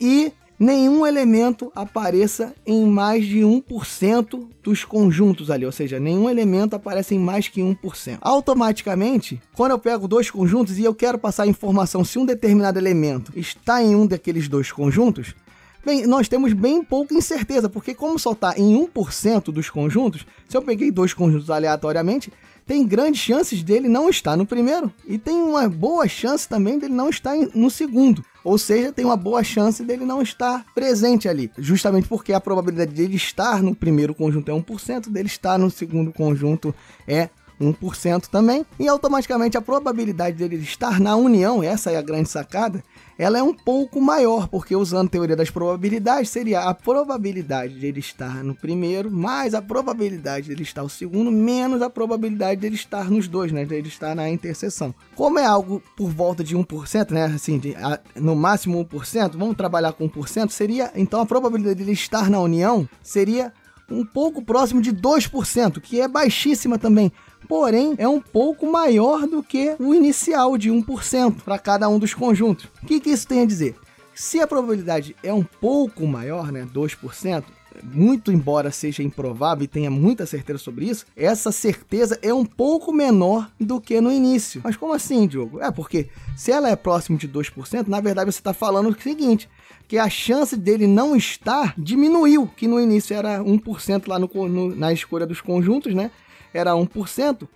e 0.01 0.33
nenhum 0.61 1.07
elemento 1.07 1.73
apareça 1.75 2.55
em 2.67 2.85
mais 2.85 3.25
de 3.25 3.39
1% 3.39 4.47
dos 4.63 4.85
conjuntos 4.85 5.51
ali, 5.51 5.65
ou 5.65 5.73
seja, 5.73 5.99
nenhum 5.99 6.29
elemento 6.29 6.77
aparece 6.77 7.15
em 7.15 7.19
mais 7.19 7.49
que 7.49 7.63
1%. 7.63 8.19
Automaticamente, 8.21 9.41
quando 9.55 9.71
eu 9.71 9.79
pego 9.79 10.07
dois 10.07 10.31
conjuntos 10.31 10.79
e 10.79 10.85
eu 10.85 10.95
quero 10.95 11.19
passar 11.19 11.45
a 11.45 11.47
informação 11.47 12.05
se 12.05 12.19
um 12.19 12.27
determinado 12.27 12.79
elemento 12.79 13.33
está 13.35 13.83
em 13.83 13.97
um 13.97 14.07
daqueles 14.07 14.47
dois 14.49 14.71
conjuntos, 14.71 15.35
Bem, 15.83 16.07
nós 16.07 16.29
temos 16.29 16.53
bem 16.53 16.85
pouca 16.85 17.15
incerteza, 17.15 17.67
porque 17.67 17.95
como 17.95 18.19
só 18.19 18.33
está 18.33 18.53
em 18.55 18.87
1% 18.87 19.45
dos 19.45 19.71
conjuntos, 19.71 20.27
se 20.47 20.55
eu 20.55 20.61
peguei 20.61 20.91
dois 20.91 21.15
conjuntos 21.15 21.49
aleatoriamente, 21.49 22.31
tem 22.67 22.87
grandes 22.87 23.23
chances 23.23 23.63
dele 23.63 23.89
não 23.89 24.11
estar 24.11 24.37
no 24.37 24.45
primeiro 24.45 24.93
e 25.09 25.17
tem 25.17 25.37
uma 25.37 25.67
boa 25.71 26.07
chance 26.07 26.47
também 26.47 26.79
dele 26.79 26.93
não 26.93 27.09
estar 27.09 27.35
no 27.55 27.71
segundo. 27.71 28.23
Ou 28.43 28.57
seja, 28.59 28.93
tem 28.93 29.05
uma 29.05 29.17
boa 29.17 29.43
chance 29.45 29.85
dele 29.85 30.05
não 30.05 30.23
estar 30.23 30.65
presente 30.75 31.29
ali, 31.29 31.51
justamente 31.59 32.09
porque 32.09 32.33
a 32.33 32.41
probabilidade 32.41 32.93
dele 32.93 33.17
estar 33.17 33.63
no 33.63 33.75
primeiro 33.75 34.15
conjunto 34.15 34.51
é 34.51 34.55
1%, 34.55 35.09
dele 35.09 35.29
estar 35.29 35.59
no 35.59 35.71
segundo 35.71 36.13
conjunto 36.13 36.75
é 37.07 37.29
1% 37.61 38.27
também, 38.29 38.65
e 38.79 38.89
automaticamente 38.89 39.57
a 39.57 39.61
probabilidade 39.61 40.37
dele 40.37 40.57
estar 40.57 40.99
na 40.99 41.15
união, 41.15 41.63
essa 41.63 41.91
é 41.91 41.97
a 41.97 42.03
grande 42.03 42.29
sacada, 42.29 42.83
ela 43.21 43.39
é 43.39 43.43
um 43.43 43.53
pouco 43.53 44.01
maior, 44.01 44.49
porque 44.49 44.75
usando 44.75 45.09
a 45.09 45.11
teoria 45.11 45.37
das 45.37 45.51
probabilidades, 45.51 46.31
seria 46.31 46.63
a 46.63 46.73
probabilidade 46.73 47.79
de 47.79 47.87
ele 47.87 48.01
estar 48.01 48.43
no 48.43 48.55
primeiro, 48.55 49.11
mais 49.11 49.53
a 49.53 49.61
probabilidade 49.61 50.47
de 50.47 50.53
ele 50.53 50.63
estar 50.63 50.83
no 50.83 50.89
segundo, 50.89 51.31
menos 51.31 51.83
a 51.83 51.91
probabilidade 51.91 52.63
de 52.63 52.67
ele 52.67 52.77
estar 52.77 53.11
nos 53.11 53.29
dois, 53.29 53.53
né? 53.53 53.67
De 53.67 53.75
ele 53.75 53.89
estar 53.89 54.15
na 54.15 54.31
interseção. 54.31 54.95
Como 55.15 55.39
é 55.39 55.45
algo 55.45 55.83
por 55.95 56.09
volta 56.09 56.43
de 56.43 56.57
1%, 56.57 57.11
né? 57.11 57.27
Assim, 57.27 57.59
de, 57.59 57.75
a, 57.75 58.01
no 58.17 58.35
máximo 58.35 58.83
1%, 58.87 59.37
vamos 59.37 59.55
trabalhar 59.55 59.93
com 59.93 60.09
1%, 60.09 60.49
seria, 60.49 60.91
então 60.95 61.21
a 61.21 61.27
probabilidade 61.27 61.77
de 61.77 61.83
ele 61.83 61.93
estar 61.93 62.31
na 62.31 62.41
união 62.41 62.89
seria 63.03 63.53
um 63.91 64.05
pouco 64.05 64.43
próximo 64.43 64.81
de 64.81 64.93
2%, 64.93 65.79
que 65.81 66.01
é 66.01 66.09
baixíssima 66.09 66.79
também 66.79 67.13
porém 67.49 67.95
é 67.99 68.09
um 68.09 68.21
pouco 68.21 68.71
maior 68.71 69.27
do 69.27 69.43
que 69.43 69.75
o 69.79 69.95
inicial 69.95 70.57
de 70.57 70.71
1% 70.71 71.43
para 71.43 71.59
cada 71.59 71.89
um 71.89 71.99
dos 71.99 72.15
conjuntos. 72.15 72.67
O 72.83 72.87
que, 72.87 73.01
que 73.01 73.11
isso 73.11 73.27
tem 73.27 73.43
a 73.43 73.47
dizer? 73.47 73.77
Se 74.15 74.41
a 74.41 74.47
probabilidade 74.47 75.17
é 75.23 75.33
um 75.33 75.45
pouco 75.45 76.07
maior, 76.07 76.53
né, 76.53 76.67
2%, 76.73 77.45
muito 77.83 78.33
embora 78.33 78.71
seja 78.71 79.03
improvável 79.03 79.65
e 79.65 79.69
tenha 79.69 79.91
muita 79.91 80.27
certeza 80.27 80.59
sobre 80.59 80.87
isso, 80.87 81.07
essa 81.17 81.53
certeza 81.53 82.19
é 82.23 82.33
um 82.33 82.45
pouco 82.45 82.93
menor 82.93 83.51
do 83.59 83.81
que 83.81 84.01
no 84.01 84.13
início. 84.13 84.61
Mas 84.65 84.77
como 84.77 84.93
assim, 84.93 85.27
Diogo? 85.27 85.61
É 85.61 85.71
porque 85.71 86.09
se 86.37 86.51
ela 86.51 86.69
é 86.69 86.77
próximo 86.77 87.17
de 87.17 87.29
2%, 87.29 87.87
na 87.87 88.01
verdade 88.01 88.31
você 88.31 88.41
está 88.41 88.53
falando 88.53 88.91
o 88.91 89.01
seguinte, 89.01 89.49
que 89.89 89.99
a 89.99 90.09
chance 90.09 90.57
dele 90.57 90.87
não 90.87 91.17
estar 91.17 91.75
diminuiu, 91.77 92.47
que 92.57 92.69
no 92.69 92.81
início 92.81 93.15
era 93.15 93.41
1% 93.41 94.07
lá 94.07 94.19
no, 94.19 94.29
no, 94.49 94.75
na 94.77 94.93
escolha 94.93 95.27
dos 95.27 95.41
conjuntos, 95.41 95.95
né? 95.95 96.11
Era 96.53 96.73
1%, 96.73 97.49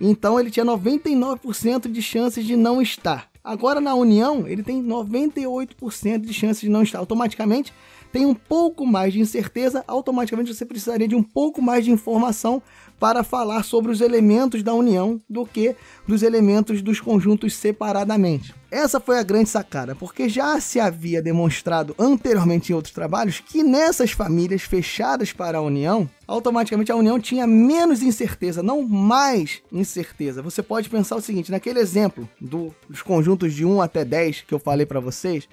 então 0.00 0.40
ele 0.40 0.50
tinha 0.50 0.64
99% 0.64 1.90
de 1.90 2.02
chances 2.02 2.44
de 2.44 2.56
não 2.56 2.80
estar. 2.80 3.28
Agora 3.42 3.80
na 3.80 3.94
União, 3.94 4.46
ele 4.46 4.62
tem 4.62 4.82
98% 4.82 6.20
de 6.20 6.32
chances 6.32 6.60
de 6.60 6.68
não 6.68 6.82
estar. 6.82 6.98
Automaticamente, 6.98 7.72
tem 8.12 8.26
um 8.26 8.34
pouco 8.34 8.86
mais 8.86 9.12
de 9.12 9.20
incerteza, 9.20 9.84
automaticamente 9.86 10.52
você 10.52 10.64
precisaria 10.64 11.08
de 11.08 11.14
um 11.14 11.22
pouco 11.22 11.62
mais 11.62 11.84
de 11.84 11.90
informação 11.90 12.62
para 12.98 13.24
falar 13.24 13.64
sobre 13.64 13.90
os 13.90 14.02
elementos 14.02 14.62
da 14.62 14.74
união 14.74 15.18
do 15.28 15.46
que 15.46 15.74
dos 16.06 16.22
elementos 16.22 16.82
dos 16.82 17.00
conjuntos 17.00 17.54
separadamente. 17.54 18.54
essa 18.70 19.00
foi 19.00 19.18
a 19.18 19.22
grande 19.22 19.48
sacada, 19.48 19.96
porque 19.96 20.28
já 20.28 20.60
se 20.60 20.78
havia 20.78 21.22
demonstrado 21.22 21.94
anteriormente 21.98 22.70
em 22.70 22.74
outros 22.74 22.94
trabalhos 22.94 23.40
que 23.40 23.62
nessas 23.62 24.12
famílias 24.12 24.62
fechadas 24.62 25.32
para 25.32 25.58
a 25.58 25.62
união, 25.62 26.08
automaticamente 26.26 26.92
a 26.92 26.96
união 26.96 27.18
tinha 27.18 27.46
menos 27.46 28.02
incerteza, 28.02 28.62
não 28.62 28.82
mais 28.82 29.62
incerteza. 29.72 30.42
Você 30.42 30.62
pode 30.62 30.88
pensar 30.88 31.16
o 31.16 31.20
seguinte, 31.20 31.50
naquele 31.50 31.80
exemplo 31.80 32.28
do, 32.40 32.72
dos 32.88 33.02
conjuntos 33.02 33.54
de 33.54 33.64
1 33.64 33.80
até 33.80 34.04
10 34.04 34.42
que 34.42 34.54
eu 34.54 34.58
falei 34.58 34.86
para 34.86 35.00
vocês, 35.00 35.48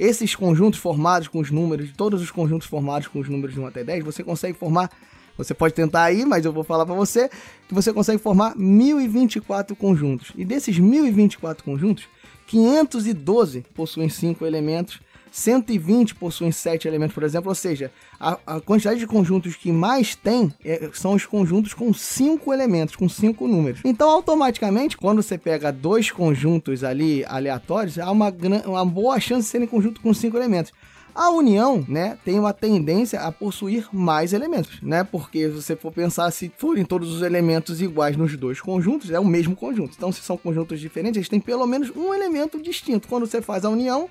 esses 0.00 0.34
conjuntos 0.34 0.80
formados 0.80 1.28
com 1.28 1.38
os 1.38 1.50
números, 1.50 1.90
todos 1.94 2.22
os 2.22 2.30
conjuntos 2.30 2.66
formados 2.66 3.06
com 3.06 3.20
os 3.20 3.28
números 3.28 3.54
de 3.54 3.60
1 3.60 3.66
até 3.66 3.84
10, 3.84 4.02
você 4.02 4.24
consegue 4.24 4.58
formar 4.58 4.90
você 5.36 5.54
pode 5.54 5.72
tentar 5.72 6.02
aí, 6.04 6.26
mas 6.26 6.44
eu 6.44 6.52
vou 6.52 6.62
falar 6.62 6.84
para 6.84 6.94
você 6.94 7.30
que 7.66 7.72
você 7.72 7.94
consegue 7.94 8.18
formar 8.20 8.54
1024 8.56 9.74
conjuntos. 9.74 10.32
E 10.36 10.44
desses 10.44 10.78
1024 10.78 11.64
conjuntos, 11.64 12.04
512 12.46 13.64
possuem 13.74 14.10
5 14.10 14.44
elementos, 14.44 15.00
120 15.30 16.14
possuem 16.14 16.52
7 16.52 16.86
elementos, 16.88 17.14
por 17.14 17.22
exemplo, 17.22 17.48
ou 17.48 17.54
seja, 17.54 17.90
a, 18.18 18.38
a 18.46 18.60
quantidade 18.60 18.98
de 18.98 19.06
conjuntos 19.06 19.54
que 19.56 19.70
mais 19.72 20.14
tem 20.14 20.52
é, 20.64 20.90
são 20.92 21.14
os 21.14 21.26
conjuntos 21.26 21.74
com 21.74 21.92
5 21.92 22.52
elementos, 22.52 22.96
com 22.96 23.08
5 23.08 23.46
números. 23.46 23.80
Então, 23.84 24.10
automaticamente, 24.10 24.96
quando 24.96 25.22
você 25.22 25.38
pega 25.38 25.72
dois 25.72 26.10
conjuntos 26.10 26.84
ali 26.84 27.24
aleatórios, 27.26 27.98
há 27.98 28.10
uma, 28.10 28.34
uma 28.66 28.84
boa 28.84 29.20
chance 29.20 29.44
de 29.44 29.50
serem 29.50 29.66
conjuntos 29.66 30.02
com 30.02 30.12
5 30.12 30.36
elementos. 30.36 30.72
A 31.14 31.30
união, 31.30 31.84
né, 31.88 32.16
tem 32.24 32.38
uma 32.38 32.52
tendência 32.52 33.20
a 33.20 33.32
possuir 33.32 33.88
mais 33.92 34.32
elementos, 34.32 34.80
né? 34.80 35.02
Porque 35.02 35.48
se 35.48 35.54
você 35.54 35.76
for 35.76 35.92
pensar 35.92 36.30
se 36.30 36.50
forem 36.56 36.84
todos 36.84 37.12
os 37.12 37.22
elementos 37.22 37.82
iguais 37.82 38.16
nos 38.16 38.36
dois 38.36 38.60
conjuntos, 38.60 39.10
é 39.10 39.18
o 39.18 39.24
mesmo 39.24 39.56
conjunto. 39.56 39.94
Então, 39.96 40.12
se 40.12 40.20
são 40.20 40.36
conjuntos 40.36 40.78
diferentes, 40.78 41.16
eles 41.16 41.28
têm 41.28 41.40
pelo 41.40 41.66
menos 41.66 41.90
um 41.96 42.14
elemento 42.14 42.62
distinto. 42.62 43.08
Quando 43.08 43.26
você 43.26 43.42
faz 43.42 43.64
a 43.64 43.70
união, 43.70 44.08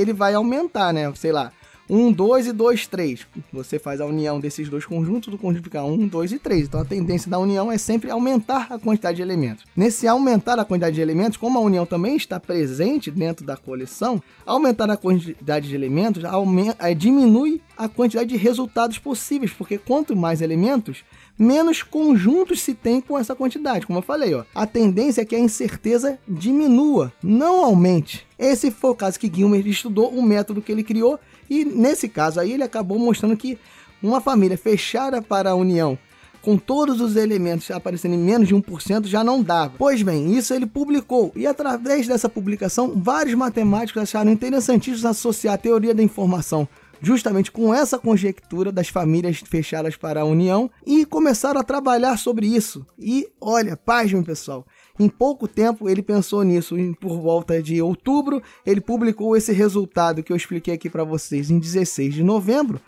ele 0.00 0.12
vai 0.12 0.34
aumentar, 0.34 0.92
né? 0.92 1.12
Sei 1.14 1.32
lá, 1.32 1.52
1, 1.88 2.12
2 2.12 2.46
e 2.48 2.52
2, 2.52 2.86
3. 2.86 3.26
Você 3.52 3.78
faz 3.78 4.00
a 4.00 4.06
união 4.06 4.38
desses 4.38 4.68
dois 4.68 4.84
conjuntos, 4.84 5.32
o 5.32 5.38
conjunto 5.38 5.64
fica 5.64 5.82
1, 5.82 6.06
2 6.08 6.32
e 6.32 6.38
3. 6.38 6.66
Então 6.66 6.80
a 6.80 6.84
tendência 6.84 7.30
da 7.30 7.38
união 7.38 7.72
é 7.72 7.78
sempre 7.78 8.10
aumentar 8.10 8.66
a 8.70 8.78
quantidade 8.78 9.16
de 9.16 9.22
elementos. 9.22 9.64
Nesse 9.76 10.06
aumentar 10.06 10.58
a 10.58 10.64
quantidade 10.64 10.96
de 10.96 11.00
elementos, 11.00 11.38
como 11.38 11.58
a 11.58 11.62
união 11.62 11.86
também 11.86 12.16
está 12.16 12.38
presente 12.38 13.10
dentro 13.10 13.44
da 13.44 13.56
coleção, 13.56 14.22
aumentar 14.44 14.90
a 14.90 14.96
quantidade 14.96 15.68
de 15.68 15.74
elementos 15.74 16.24
aumenta, 16.24 16.88
é, 16.88 16.94
diminui 16.94 17.60
a 17.76 17.88
quantidade 17.88 18.28
de 18.28 18.36
resultados 18.36 18.98
possíveis, 18.98 19.52
porque 19.52 19.78
quanto 19.78 20.16
mais 20.16 20.42
elementos, 20.42 21.04
menos 21.38 21.82
conjuntos 21.82 22.60
se 22.60 22.74
tem 22.74 23.00
com 23.00 23.18
essa 23.18 23.34
quantidade. 23.34 23.86
Como 23.86 24.00
eu 24.00 24.02
falei, 24.02 24.34
ó, 24.34 24.44
a 24.54 24.66
tendência 24.66 25.22
é 25.22 25.24
que 25.24 25.36
a 25.36 25.38
incerteza 25.38 26.18
diminua, 26.26 27.12
não 27.22 27.64
aumente. 27.64 28.26
Esse 28.38 28.70
foi 28.70 28.90
o 28.90 28.94
caso 28.94 29.18
que 29.18 29.32
Gilmer 29.32 29.66
estudou 29.66 30.10
o 30.10 30.22
método 30.22 30.60
que 30.60 30.72
ele 30.72 30.82
criou 30.82 31.18
e 31.48 31.64
nesse 31.64 32.08
caso 32.08 32.40
aí 32.40 32.52
ele 32.52 32.62
acabou 32.62 32.98
mostrando 32.98 33.36
que 33.36 33.58
uma 34.02 34.20
família 34.20 34.56
fechada 34.56 35.20
para 35.20 35.50
a 35.50 35.54
união 35.54 35.98
com 36.40 36.56
todos 36.56 37.00
os 37.00 37.16
elementos 37.16 37.70
aparecendo 37.70 38.14
em 38.14 38.18
menos 38.18 38.48
de 38.48 38.54
1% 38.54 39.06
já 39.06 39.24
não 39.24 39.42
dava. 39.42 39.74
Pois 39.76 40.02
bem, 40.02 40.36
isso 40.36 40.54
ele 40.54 40.66
publicou, 40.66 41.32
e 41.34 41.46
através 41.46 42.06
dessa 42.06 42.28
publicação, 42.28 42.92
vários 42.96 43.34
matemáticos 43.34 44.02
acharam 44.02 44.30
interessantíssimo 44.30 45.08
associar 45.08 45.54
a 45.54 45.58
teoria 45.58 45.94
da 45.94 46.02
informação 46.02 46.68
justamente 47.00 47.52
com 47.52 47.72
essa 47.72 47.98
conjectura 47.98 48.72
das 48.72 48.88
famílias 48.88 49.38
fechadas 49.38 49.96
para 49.96 50.22
a 50.22 50.24
união 50.24 50.70
e 50.86 51.04
começaram 51.04 51.60
a 51.60 51.64
trabalhar 51.64 52.16
sobre 52.18 52.46
isso. 52.46 52.84
E 52.98 53.28
olha, 53.40 53.76
pasmem 53.76 54.22
pessoal, 54.22 54.66
em 54.98 55.08
pouco 55.08 55.46
tempo 55.46 55.88
ele 55.88 56.02
pensou 56.02 56.42
nisso, 56.42 56.76
por 57.00 57.20
volta 57.20 57.62
de 57.62 57.80
outubro, 57.80 58.42
ele 58.66 58.80
publicou 58.80 59.36
esse 59.36 59.52
resultado 59.52 60.22
que 60.22 60.32
eu 60.32 60.36
expliquei 60.36 60.74
aqui 60.74 60.90
para 60.90 61.04
vocês 61.04 61.50
em 61.50 61.58
16 61.58 62.14
de 62.14 62.22
novembro, 62.22 62.80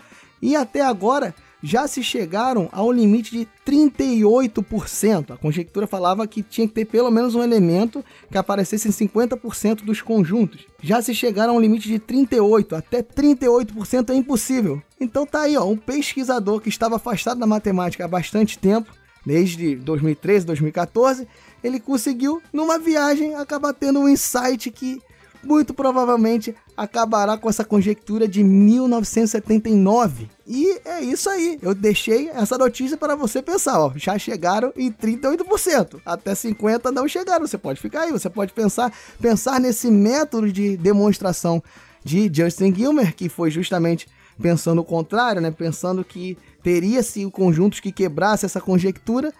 e 0.42 0.56
até 0.56 0.80
agora 0.80 1.34
já 1.62 1.86
se 1.86 2.02
chegaram 2.02 2.68
ao 2.72 2.90
limite 2.90 3.32
de 3.36 3.48
38%. 3.66 5.32
A 5.32 5.36
conjectura 5.36 5.86
falava 5.86 6.26
que 6.26 6.42
tinha 6.42 6.66
que 6.66 6.74
ter 6.74 6.84
pelo 6.86 7.10
menos 7.10 7.34
um 7.34 7.42
elemento 7.42 8.04
que 8.30 8.38
aparecesse 8.38 8.88
em 8.88 8.90
50% 8.90 9.84
dos 9.84 10.00
conjuntos. 10.00 10.66
Já 10.82 11.02
se 11.02 11.14
chegaram 11.14 11.54
ao 11.54 11.60
limite 11.60 11.88
de 11.88 11.98
38, 11.98 12.76
até 12.76 13.02
38% 13.02 14.10
é 14.10 14.14
impossível. 14.14 14.82
Então 14.98 15.26
tá 15.26 15.42
aí, 15.42 15.56
ó, 15.56 15.64
um 15.64 15.76
pesquisador 15.76 16.60
que 16.60 16.68
estava 16.68 16.96
afastado 16.96 17.38
da 17.38 17.46
matemática 17.46 18.04
há 18.04 18.08
bastante 18.08 18.58
tempo, 18.58 18.90
desde 19.24 19.76
2013, 19.76 20.46
2014, 20.46 21.28
ele 21.62 21.80
conseguiu 21.80 22.42
numa 22.52 22.78
viagem 22.78 23.34
acabar 23.34 23.72
tendo 23.72 24.00
um 24.00 24.08
insight 24.08 24.70
que 24.70 25.00
muito 25.42 25.72
provavelmente 25.72 26.54
acabará 26.76 27.36
com 27.36 27.48
essa 27.48 27.64
conjectura 27.64 28.28
de 28.28 28.44
1979. 28.44 30.28
E 30.46 30.80
é 30.84 31.00
isso 31.00 31.30
aí. 31.30 31.58
Eu 31.62 31.74
deixei 31.74 32.28
essa 32.30 32.58
notícia 32.58 32.96
para 32.96 33.14
você 33.14 33.40
pensar, 33.42 33.80
ó, 33.80 33.92
já 33.96 34.18
chegaram 34.18 34.72
em 34.76 34.92
38%. 34.92 36.00
Até 36.04 36.34
50 36.34 36.92
não 36.92 37.08
chegaram. 37.08 37.46
Você 37.46 37.56
pode 37.58 37.80
ficar 37.80 38.02
aí, 38.02 38.12
você 38.12 38.28
pode 38.28 38.52
pensar, 38.52 38.92
pensar 39.20 39.58
nesse 39.60 39.90
método 39.90 40.52
de 40.52 40.76
demonstração 40.76 41.62
de 42.04 42.30
Justin 42.32 42.74
Gilmer, 42.74 43.14
que 43.14 43.28
foi 43.28 43.50
justamente 43.50 44.08
pensando 44.40 44.80
o 44.80 44.84
contrário, 44.84 45.40
né? 45.40 45.50
Pensando 45.50 46.04
que 46.04 46.36
teria 46.62 47.02
sim 47.02 47.28
conjuntos 47.28 47.80
que 47.80 47.92
quebrasse 47.92 48.46
essa 48.46 48.60
conjectura 48.60 49.32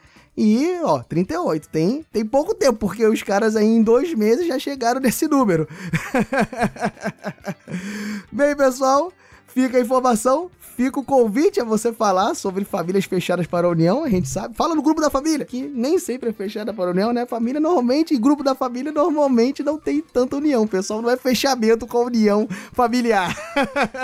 e, 0.42 0.80
ó, 0.82 1.02
38. 1.02 1.68
Tem, 1.68 2.02
tem 2.10 2.24
pouco 2.24 2.54
tempo, 2.54 2.78
porque 2.78 3.04
os 3.04 3.22
caras 3.22 3.56
aí 3.56 3.66
em 3.66 3.82
dois 3.82 4.14
meses 4.14 4.46
já 4.46 4.58
chegaram 4.58 4.98
nesse 4.98 5.28
número. 5.28 5.68
Bem, 8.32 8.56
pessoal, 8.56 9.12
fica 9.48 9.76
a 9.76 9.80
informação. 9.82 10.50
Fica 10.80 10.98
o 10.98 11.04
convite 11.04 11.60
a 11.60 11.64
você 11.64 11.92
falar 11.92 12.34
sobre 12.34 12.64
famílias 12.64 13.04
fechadas 13.04 13.46
para 13.46 13.66
a 13.66 13.70
união, 13.70 14.02
a 14.02 14.08
gente 14.08 14.26
sabe. 14.26 14.54
Fala 14.54 14.74
no 14.74 14.80
grupo 14.80 14.98
da 14.98 15.10
família, 15.10 15.44
que 15.44 15.60
nem 15.60 15.98
sempre 15.98 16.30
é 16.30 16.32
fechada 16.32 16.72
para 16.72 16.86
a 16.86 16.90
união, 16.92 17.12
né? 17.12 17.26
Família 17.26 17.60
normalmente, 17.60 18.16
grupo 18.16 18.42
da 18.42 18.54
família 18.54 18.90
normalmente 18.90 19.62
não 19.62 19.78
tem 19.78 20.00
tanta 20.00 20.36
união. 20.36 20.66
Pessoal 20.66 21.02
não 21.02 21.10
é 21.10 21.18
fechamento 21.18 21.86
com 21.86 21.98
a 21.98 22.04
união 22.04 22.48
familiar. 22.72 23.36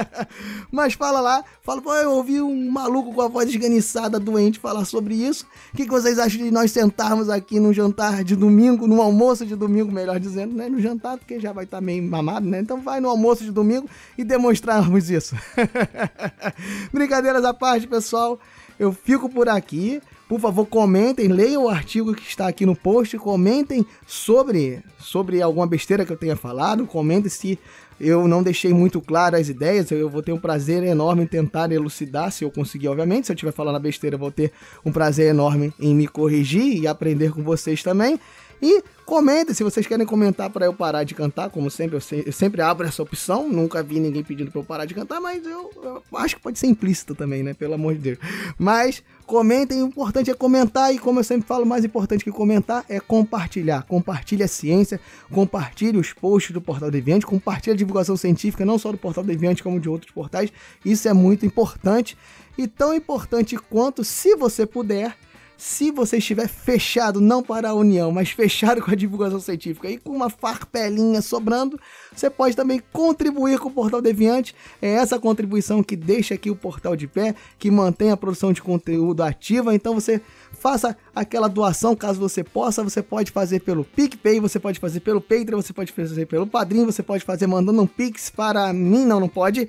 Mas 0.71 0.93
fala 0.93 1.19
lá, 1.19 1.43
fala, 1.63 1.81
pô, 1.81 1.95
eu 1.95 2.11
ouvi 2.11 2.43
um 2.43 2.71
maluco 2.71 3.15
com 3.15 3.23
a 3.23 3.29
voz 3.29 3.49
esganiçada, 3.49 4.21
doente, 4.21 4.59
falar 4.59 4.85
sobre 4.85 5.15
isso. 5.15 5.47
O 5.73 5.79
que, 5.79 5.85
que 5.85 5.91
vocês 5.91 6.19
acham 6.19 6.45
de 6.45 6.51
nós 6.51 6.73
sentarmos 6.73 7.31
aqui 7.31 7.59
no 7.59 7.73
jantar 7.73 8.23
de 8.23 8.37
domingo, 8.37 8.87
no 8.87 9.01
almoço 9.01 9.47
de 9.47 9.57
domingo, 9.57 9.91
melhor 9.91 10.21
dizendo, 10.21 10.55
né? 10.55 10.69
No 10.69 10.79
jantar, 10.79 11.17
porque 11.17 11.41
já 11.41 11.55
vai 11.55 11.65
estar 11.65 11.79
tá 11.79 11.81
meio 11.81 12.03
mamado, 12.03 12.47
né? 12.47 12.61
Então 12.61 12.83
vai 12.83 13.01
no 13.01 13.09
almoço 13.09 13.43
de 13.43 13.51
domingo 13.51 13.89
e 14.19 14.23
demonstrarmos 14.23 15.09
isso. 15.09 15.35
Brincadeiras 16.93 17.45
à 17.45 17.53
parte, 17.55 17.87
pessoal. 17.87 18.39
Eu 18.79 18.93
fico 18.93 19.29
por 19.29 19.49
aqui. 19.49 20.01
Por 20.29 20.41
favor, 20.41 20.67
comentem, 20.67 21.29
leiam 21.29 21.65
o 21.65 21.69
artigo 21.69 22.13
que 22.13 22.29
está 22.29 22.49
aqui 22.49 22.67
no 22.67 22.75
post, 22.75 23.17
comentem 23.17 23.87
sobre, 24.05 24.83
sobre 24.99 25.41
alguma 25.41 25.69
besteira 25.69 26.05
que 26.05 26.13
eu 26.13 26.17
tenha 26.17 26.35
falado, 26.35 26.85
comentem 26.85 27.31
se 27.31 27.57
eu 28.01 28.27
não 28.27 28.43
deixei 28.43 28.75
muito 28.75 29.01
claro 29.01 29.37
as 29.37 29.49
ideias, 29.49 29.91
eu 29.93 30.11
vou 30.11 30.23
ter 30.23 30.33
um 30.33 30.39
prazer 30.39 30.83
enorme 30.83 31.23
em 31.23 31.27
tentar 31.27 31.71
elucidar, 31.71 32.33
se 32.33 32.45
eu 32.45 32.51
conseguir, 32.51 32.89
obviamente. 32.89 33.27
Se 33.27 33.33
eu 33.33 33.35
estiver 33.35 33.53
falando 33.53 33.79
besteira, 33.79 34.17
eu 34.17 34.21
vou 34.21 34.33
ter 34.33 34.53
um 34.85 34.91
prazer 34.91 35.29
enorme 35.29 35.73
em 35.81 35.95
me 35.95 36.09
corrigir 36.09 36.77
e 36.77 36.89
aprender 36.89 37.33
com 37.33 37.43
vocês 37.43 37.83
também. 37.83 38.19
E 38.61 38.83
comentem 39.05 39.55
se 39.55 39.63
vocês 39.63 39.87
querem 39.87 40.07
comentar 40.07 40.51
para 40.51 40.67
eu 40.67 40.75
parar 40.75 41.05
de 41.05 41.15
cantar, 41.15 41.51
como 41.51 41.71
sempre, 41.71 41.97
eu, 41.97 42.01
se, 42.01 42.25
eu, 42.27 42.33
sempre 42.33 42.63
abro 42.63 42.87
essa 42.87 43.03
opção. 43.03 43.49
Nunca 43.49 43.83
vi 43.83 44.01
ninguém 44.01 44.23
pedindo 44.23 44.51
para 44.51 44.61
eu 44.61 44.65
parar 44.65 44.85
de 44.85 44.95
cantar, 44.95 45.21
mas 45.21 45.45
eu, 45.47 45.71
eu, 45.83 46.03
acho 46.19 46.37
que 46.37 46.43
pode 46.43 46.59
ser 46.59 46.67
implícito 46.67 47.15
também, 47.15 47.43
né? 47.43 47.55
Pelo 47.55 47.75
amor 47.75 47.95
de 47.95 48.01
Deus. 48.01 48.19
Mas 48.59 49.03
comentem, 49.27 49.83
o 49.83 49.87
importante 49.87 50.31
é 50.31 50.35
comentar 50.35 50.95
e 50.95 50.99
como 50.99 51.21
eu 51.21 51.25
sempre 51.25 51.47
falo, 51.47 51.67
mais 51.67 51.85
importante 51.85 52.25
que 52.25 52.31
comentar 52.31 52.85
é 52.89 52.99
compartilhar. 52.99 53.83
Compartilhe 53.83 54.43
a 54.43 54.49
ciência, 54.49 55.01
compartilhe 55.31 55.99
os 55.99 56.13
posts 56.13 56.53
do 56.53 56.61
Portal 56.61 56.91
Deviante, 56.91 57.27
compartilhe 57.27 57.75
a 57.75 57.77
divulgação 57.77 58.17
científica, 58.17 58.65
não 58.65 58.79
só 58.79 58.91
do 58.91 58.99
Portal 58.99 59.25
Deviante, 59.25 59.63
como 59.63 59.81
de 59.81 59.89
outros 59.89 60.13
portais. 60.13 60.53
Isso 60.85 61.09
é 61.09 61.13
muito 61.13 61.45
importante. 61.45 62.17
E 62.59 62.67
tão 62.67 62.95
importante 62.95 63.57
quanto, 63.57 64.03
se 64.03 64.35
você 64.35 64.65
puder, 64.65 65.15
se 65.57 65.91
você 65.91 66.19
estiver 66.19 66.49
fechado, 66.49 67.21
não 67.21 67.43
para 67.43 67.71
a 67.71 67.75
união, 67.75 68.13
mas 68.13 68.31
fechado 68.31 68.83
com 68.83 68.91
a 68.91 68.95
divulgação 68.95 69.41
científica 69.41 69.89
e 69.89 69.99
com 69.99 70.11
uma 70.11 70.29
farpelinha 70.29 71.23
sobrando, 71.23 71.79
você 72.15 72.29
pode 72.29 72.55
também 72.55 72.83
contribuir 72.93 73.59
com 73.59 73.69
o 73.69 73.73
Portal 73.73 74.03
Deviante. 74.03 74.55
É 74.81 74.91
essa 74.93 75.19
contribuição 75.19 75.83
que 75.83 75.97
deixa 75.97 76.35
aqui 76.35 76.51
o 76.51 76.57
portal 76.57 76.95
de 76.95 77.07
pé, 77.07 77.35
que 77.59 77.71
mantém 77.71 78.11
a 78.11 78.17
produção 78.17 78.53
de 78.53 78.61
conteúdo 78.61 79.23
ativa. 79.23 79.75
Então 79.75 79.95
você 79.95 80.21
faça 80.53 80.97
aquela 81.17 81.49
doação, 81.49 81.97
caso 81.97 82.21
você 82.21 82.45
possa, 82.45 82.85
você 82.85 83.03
pode 83.03 83.31
fazer 83.31 83.61
pelo 83.61 83.83
PicPay, 83.83 84.39
você 84.39 84.61
pode 84.61 84.79
fazer 84.79 85.01
pelo 85.01 85.19
Patreon, 85.19 85.63
você 85.63 85.73
pode 85.73 85.91
fazer 85.91 86.27
pelo 86.27 86.47
Padrim, 86.47 86.85
você 86.85 87.03
pode 87.03 87.25
fazer 87.25 87.47
mandando 87.47 87.81
um 87.81 87.87
Pix 87.87 88.29
para 88.29 88.71
mim, 88.75 89.07
não, 89.07 89.19
não 89.19 89.29
pode. 89.29 89.67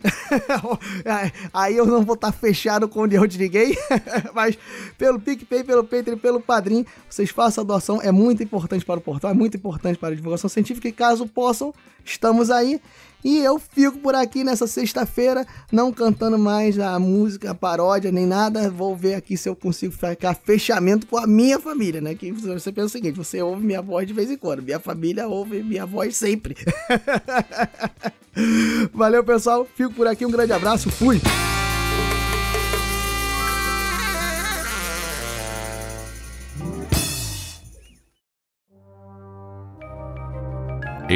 Aí 1.54 1.78
eu 1.78 1.86
não 1.86 2.04
vou 2.04 2.16
estar 2.16 2.34
tá 2.34 2.38
fechado 2.38 2.90
com 2.90 3.00
onde 3.00 3.18
te 3.30 3.38
liguei, 3.38 3.78
mas 4.36 4.58
pelo 4.98 5.22
PicPay, 5.22 5.64
pelo 5.64 5.86
Patreon, 5.86 6.18
pelo 6.18 6.42
Padrim, 6.42 6.86
vocês 7.10 7.30
façam 7.30 7.64
a 7.64 7.68
doação, 7.68 8.02
é 8.02 8.12
muito 8.12 8.44
importante 8.44 8.84
para 8.84 9.00
o 9.00 9.02
portal, 9.02 9.32
é 9.32 9.34
muito 9.34 9.56
importante 9.56 9.98
para 9.98 10.10
a 10.10 10.16
divulgação 10.16 10.50
científica 10.50 10.90
e 10.90 10.92
caso 10.92 11.26
possam, 11.26 11.74
estamos 12.04 12.52
aí. 12.52 12.82
E 13.24 13.40
eu 13.40 13.60
fico 13.60 13.98
por 13.98 14.16
aqui 14.16 14.44
nessa 14.44 14.68
sexta-feira, 14.68 15.46
não 15.72 15.92
cantando 15.92 16.38
mais 16.38 16.80
a 16.80 16.98
música, 17.00 17.52
a 17.52 17.56
paródia, 17.56 18.12
nem 18.12 18.26
nada. 18.26 18.70
Vou 18.70 18.96
ver 18.96 19.16
aqui 19.16 19.36
se 19.36 19.50
eu 19.50 19.56
consigo 19.56 19.94
ficar 19.94 20.34
fechamento 20.36 21.08
com 21.08 21.18
a 21.18 21.28
minha 21.28 21.60
família, 21.60 22.00
né? 22.00 22.16
Que 22.16 22.32
você 22.32 22.72
pensa 22.72 22.88
o 22.88 22.90
seguinte: 22.90 23.18
você 23.18 23.42
ouve 23.42 23.66
minha 23.66 23.82
voz 23.82 24.08
de 24.08 24.14
vez 24.14 24.30
em 24.30 24.38
quando, 24.38 24.62
minha 24.62 24.80
família 24.80 25.28
ouve 25.28 25.64
minha 25.64 25.86
voz 25.86 26.16
sempre. 26.16 26.56
Valeu, 28.94 29.24
pessoal. 29.24 29.68
Fico 29.76 29.94
por 29.94 30.08
aqui, 30.08 30.26
um 30.26 30.32
grande 30.32 30.54
abraço, 30.54 30.90
fui! 30.90 31.20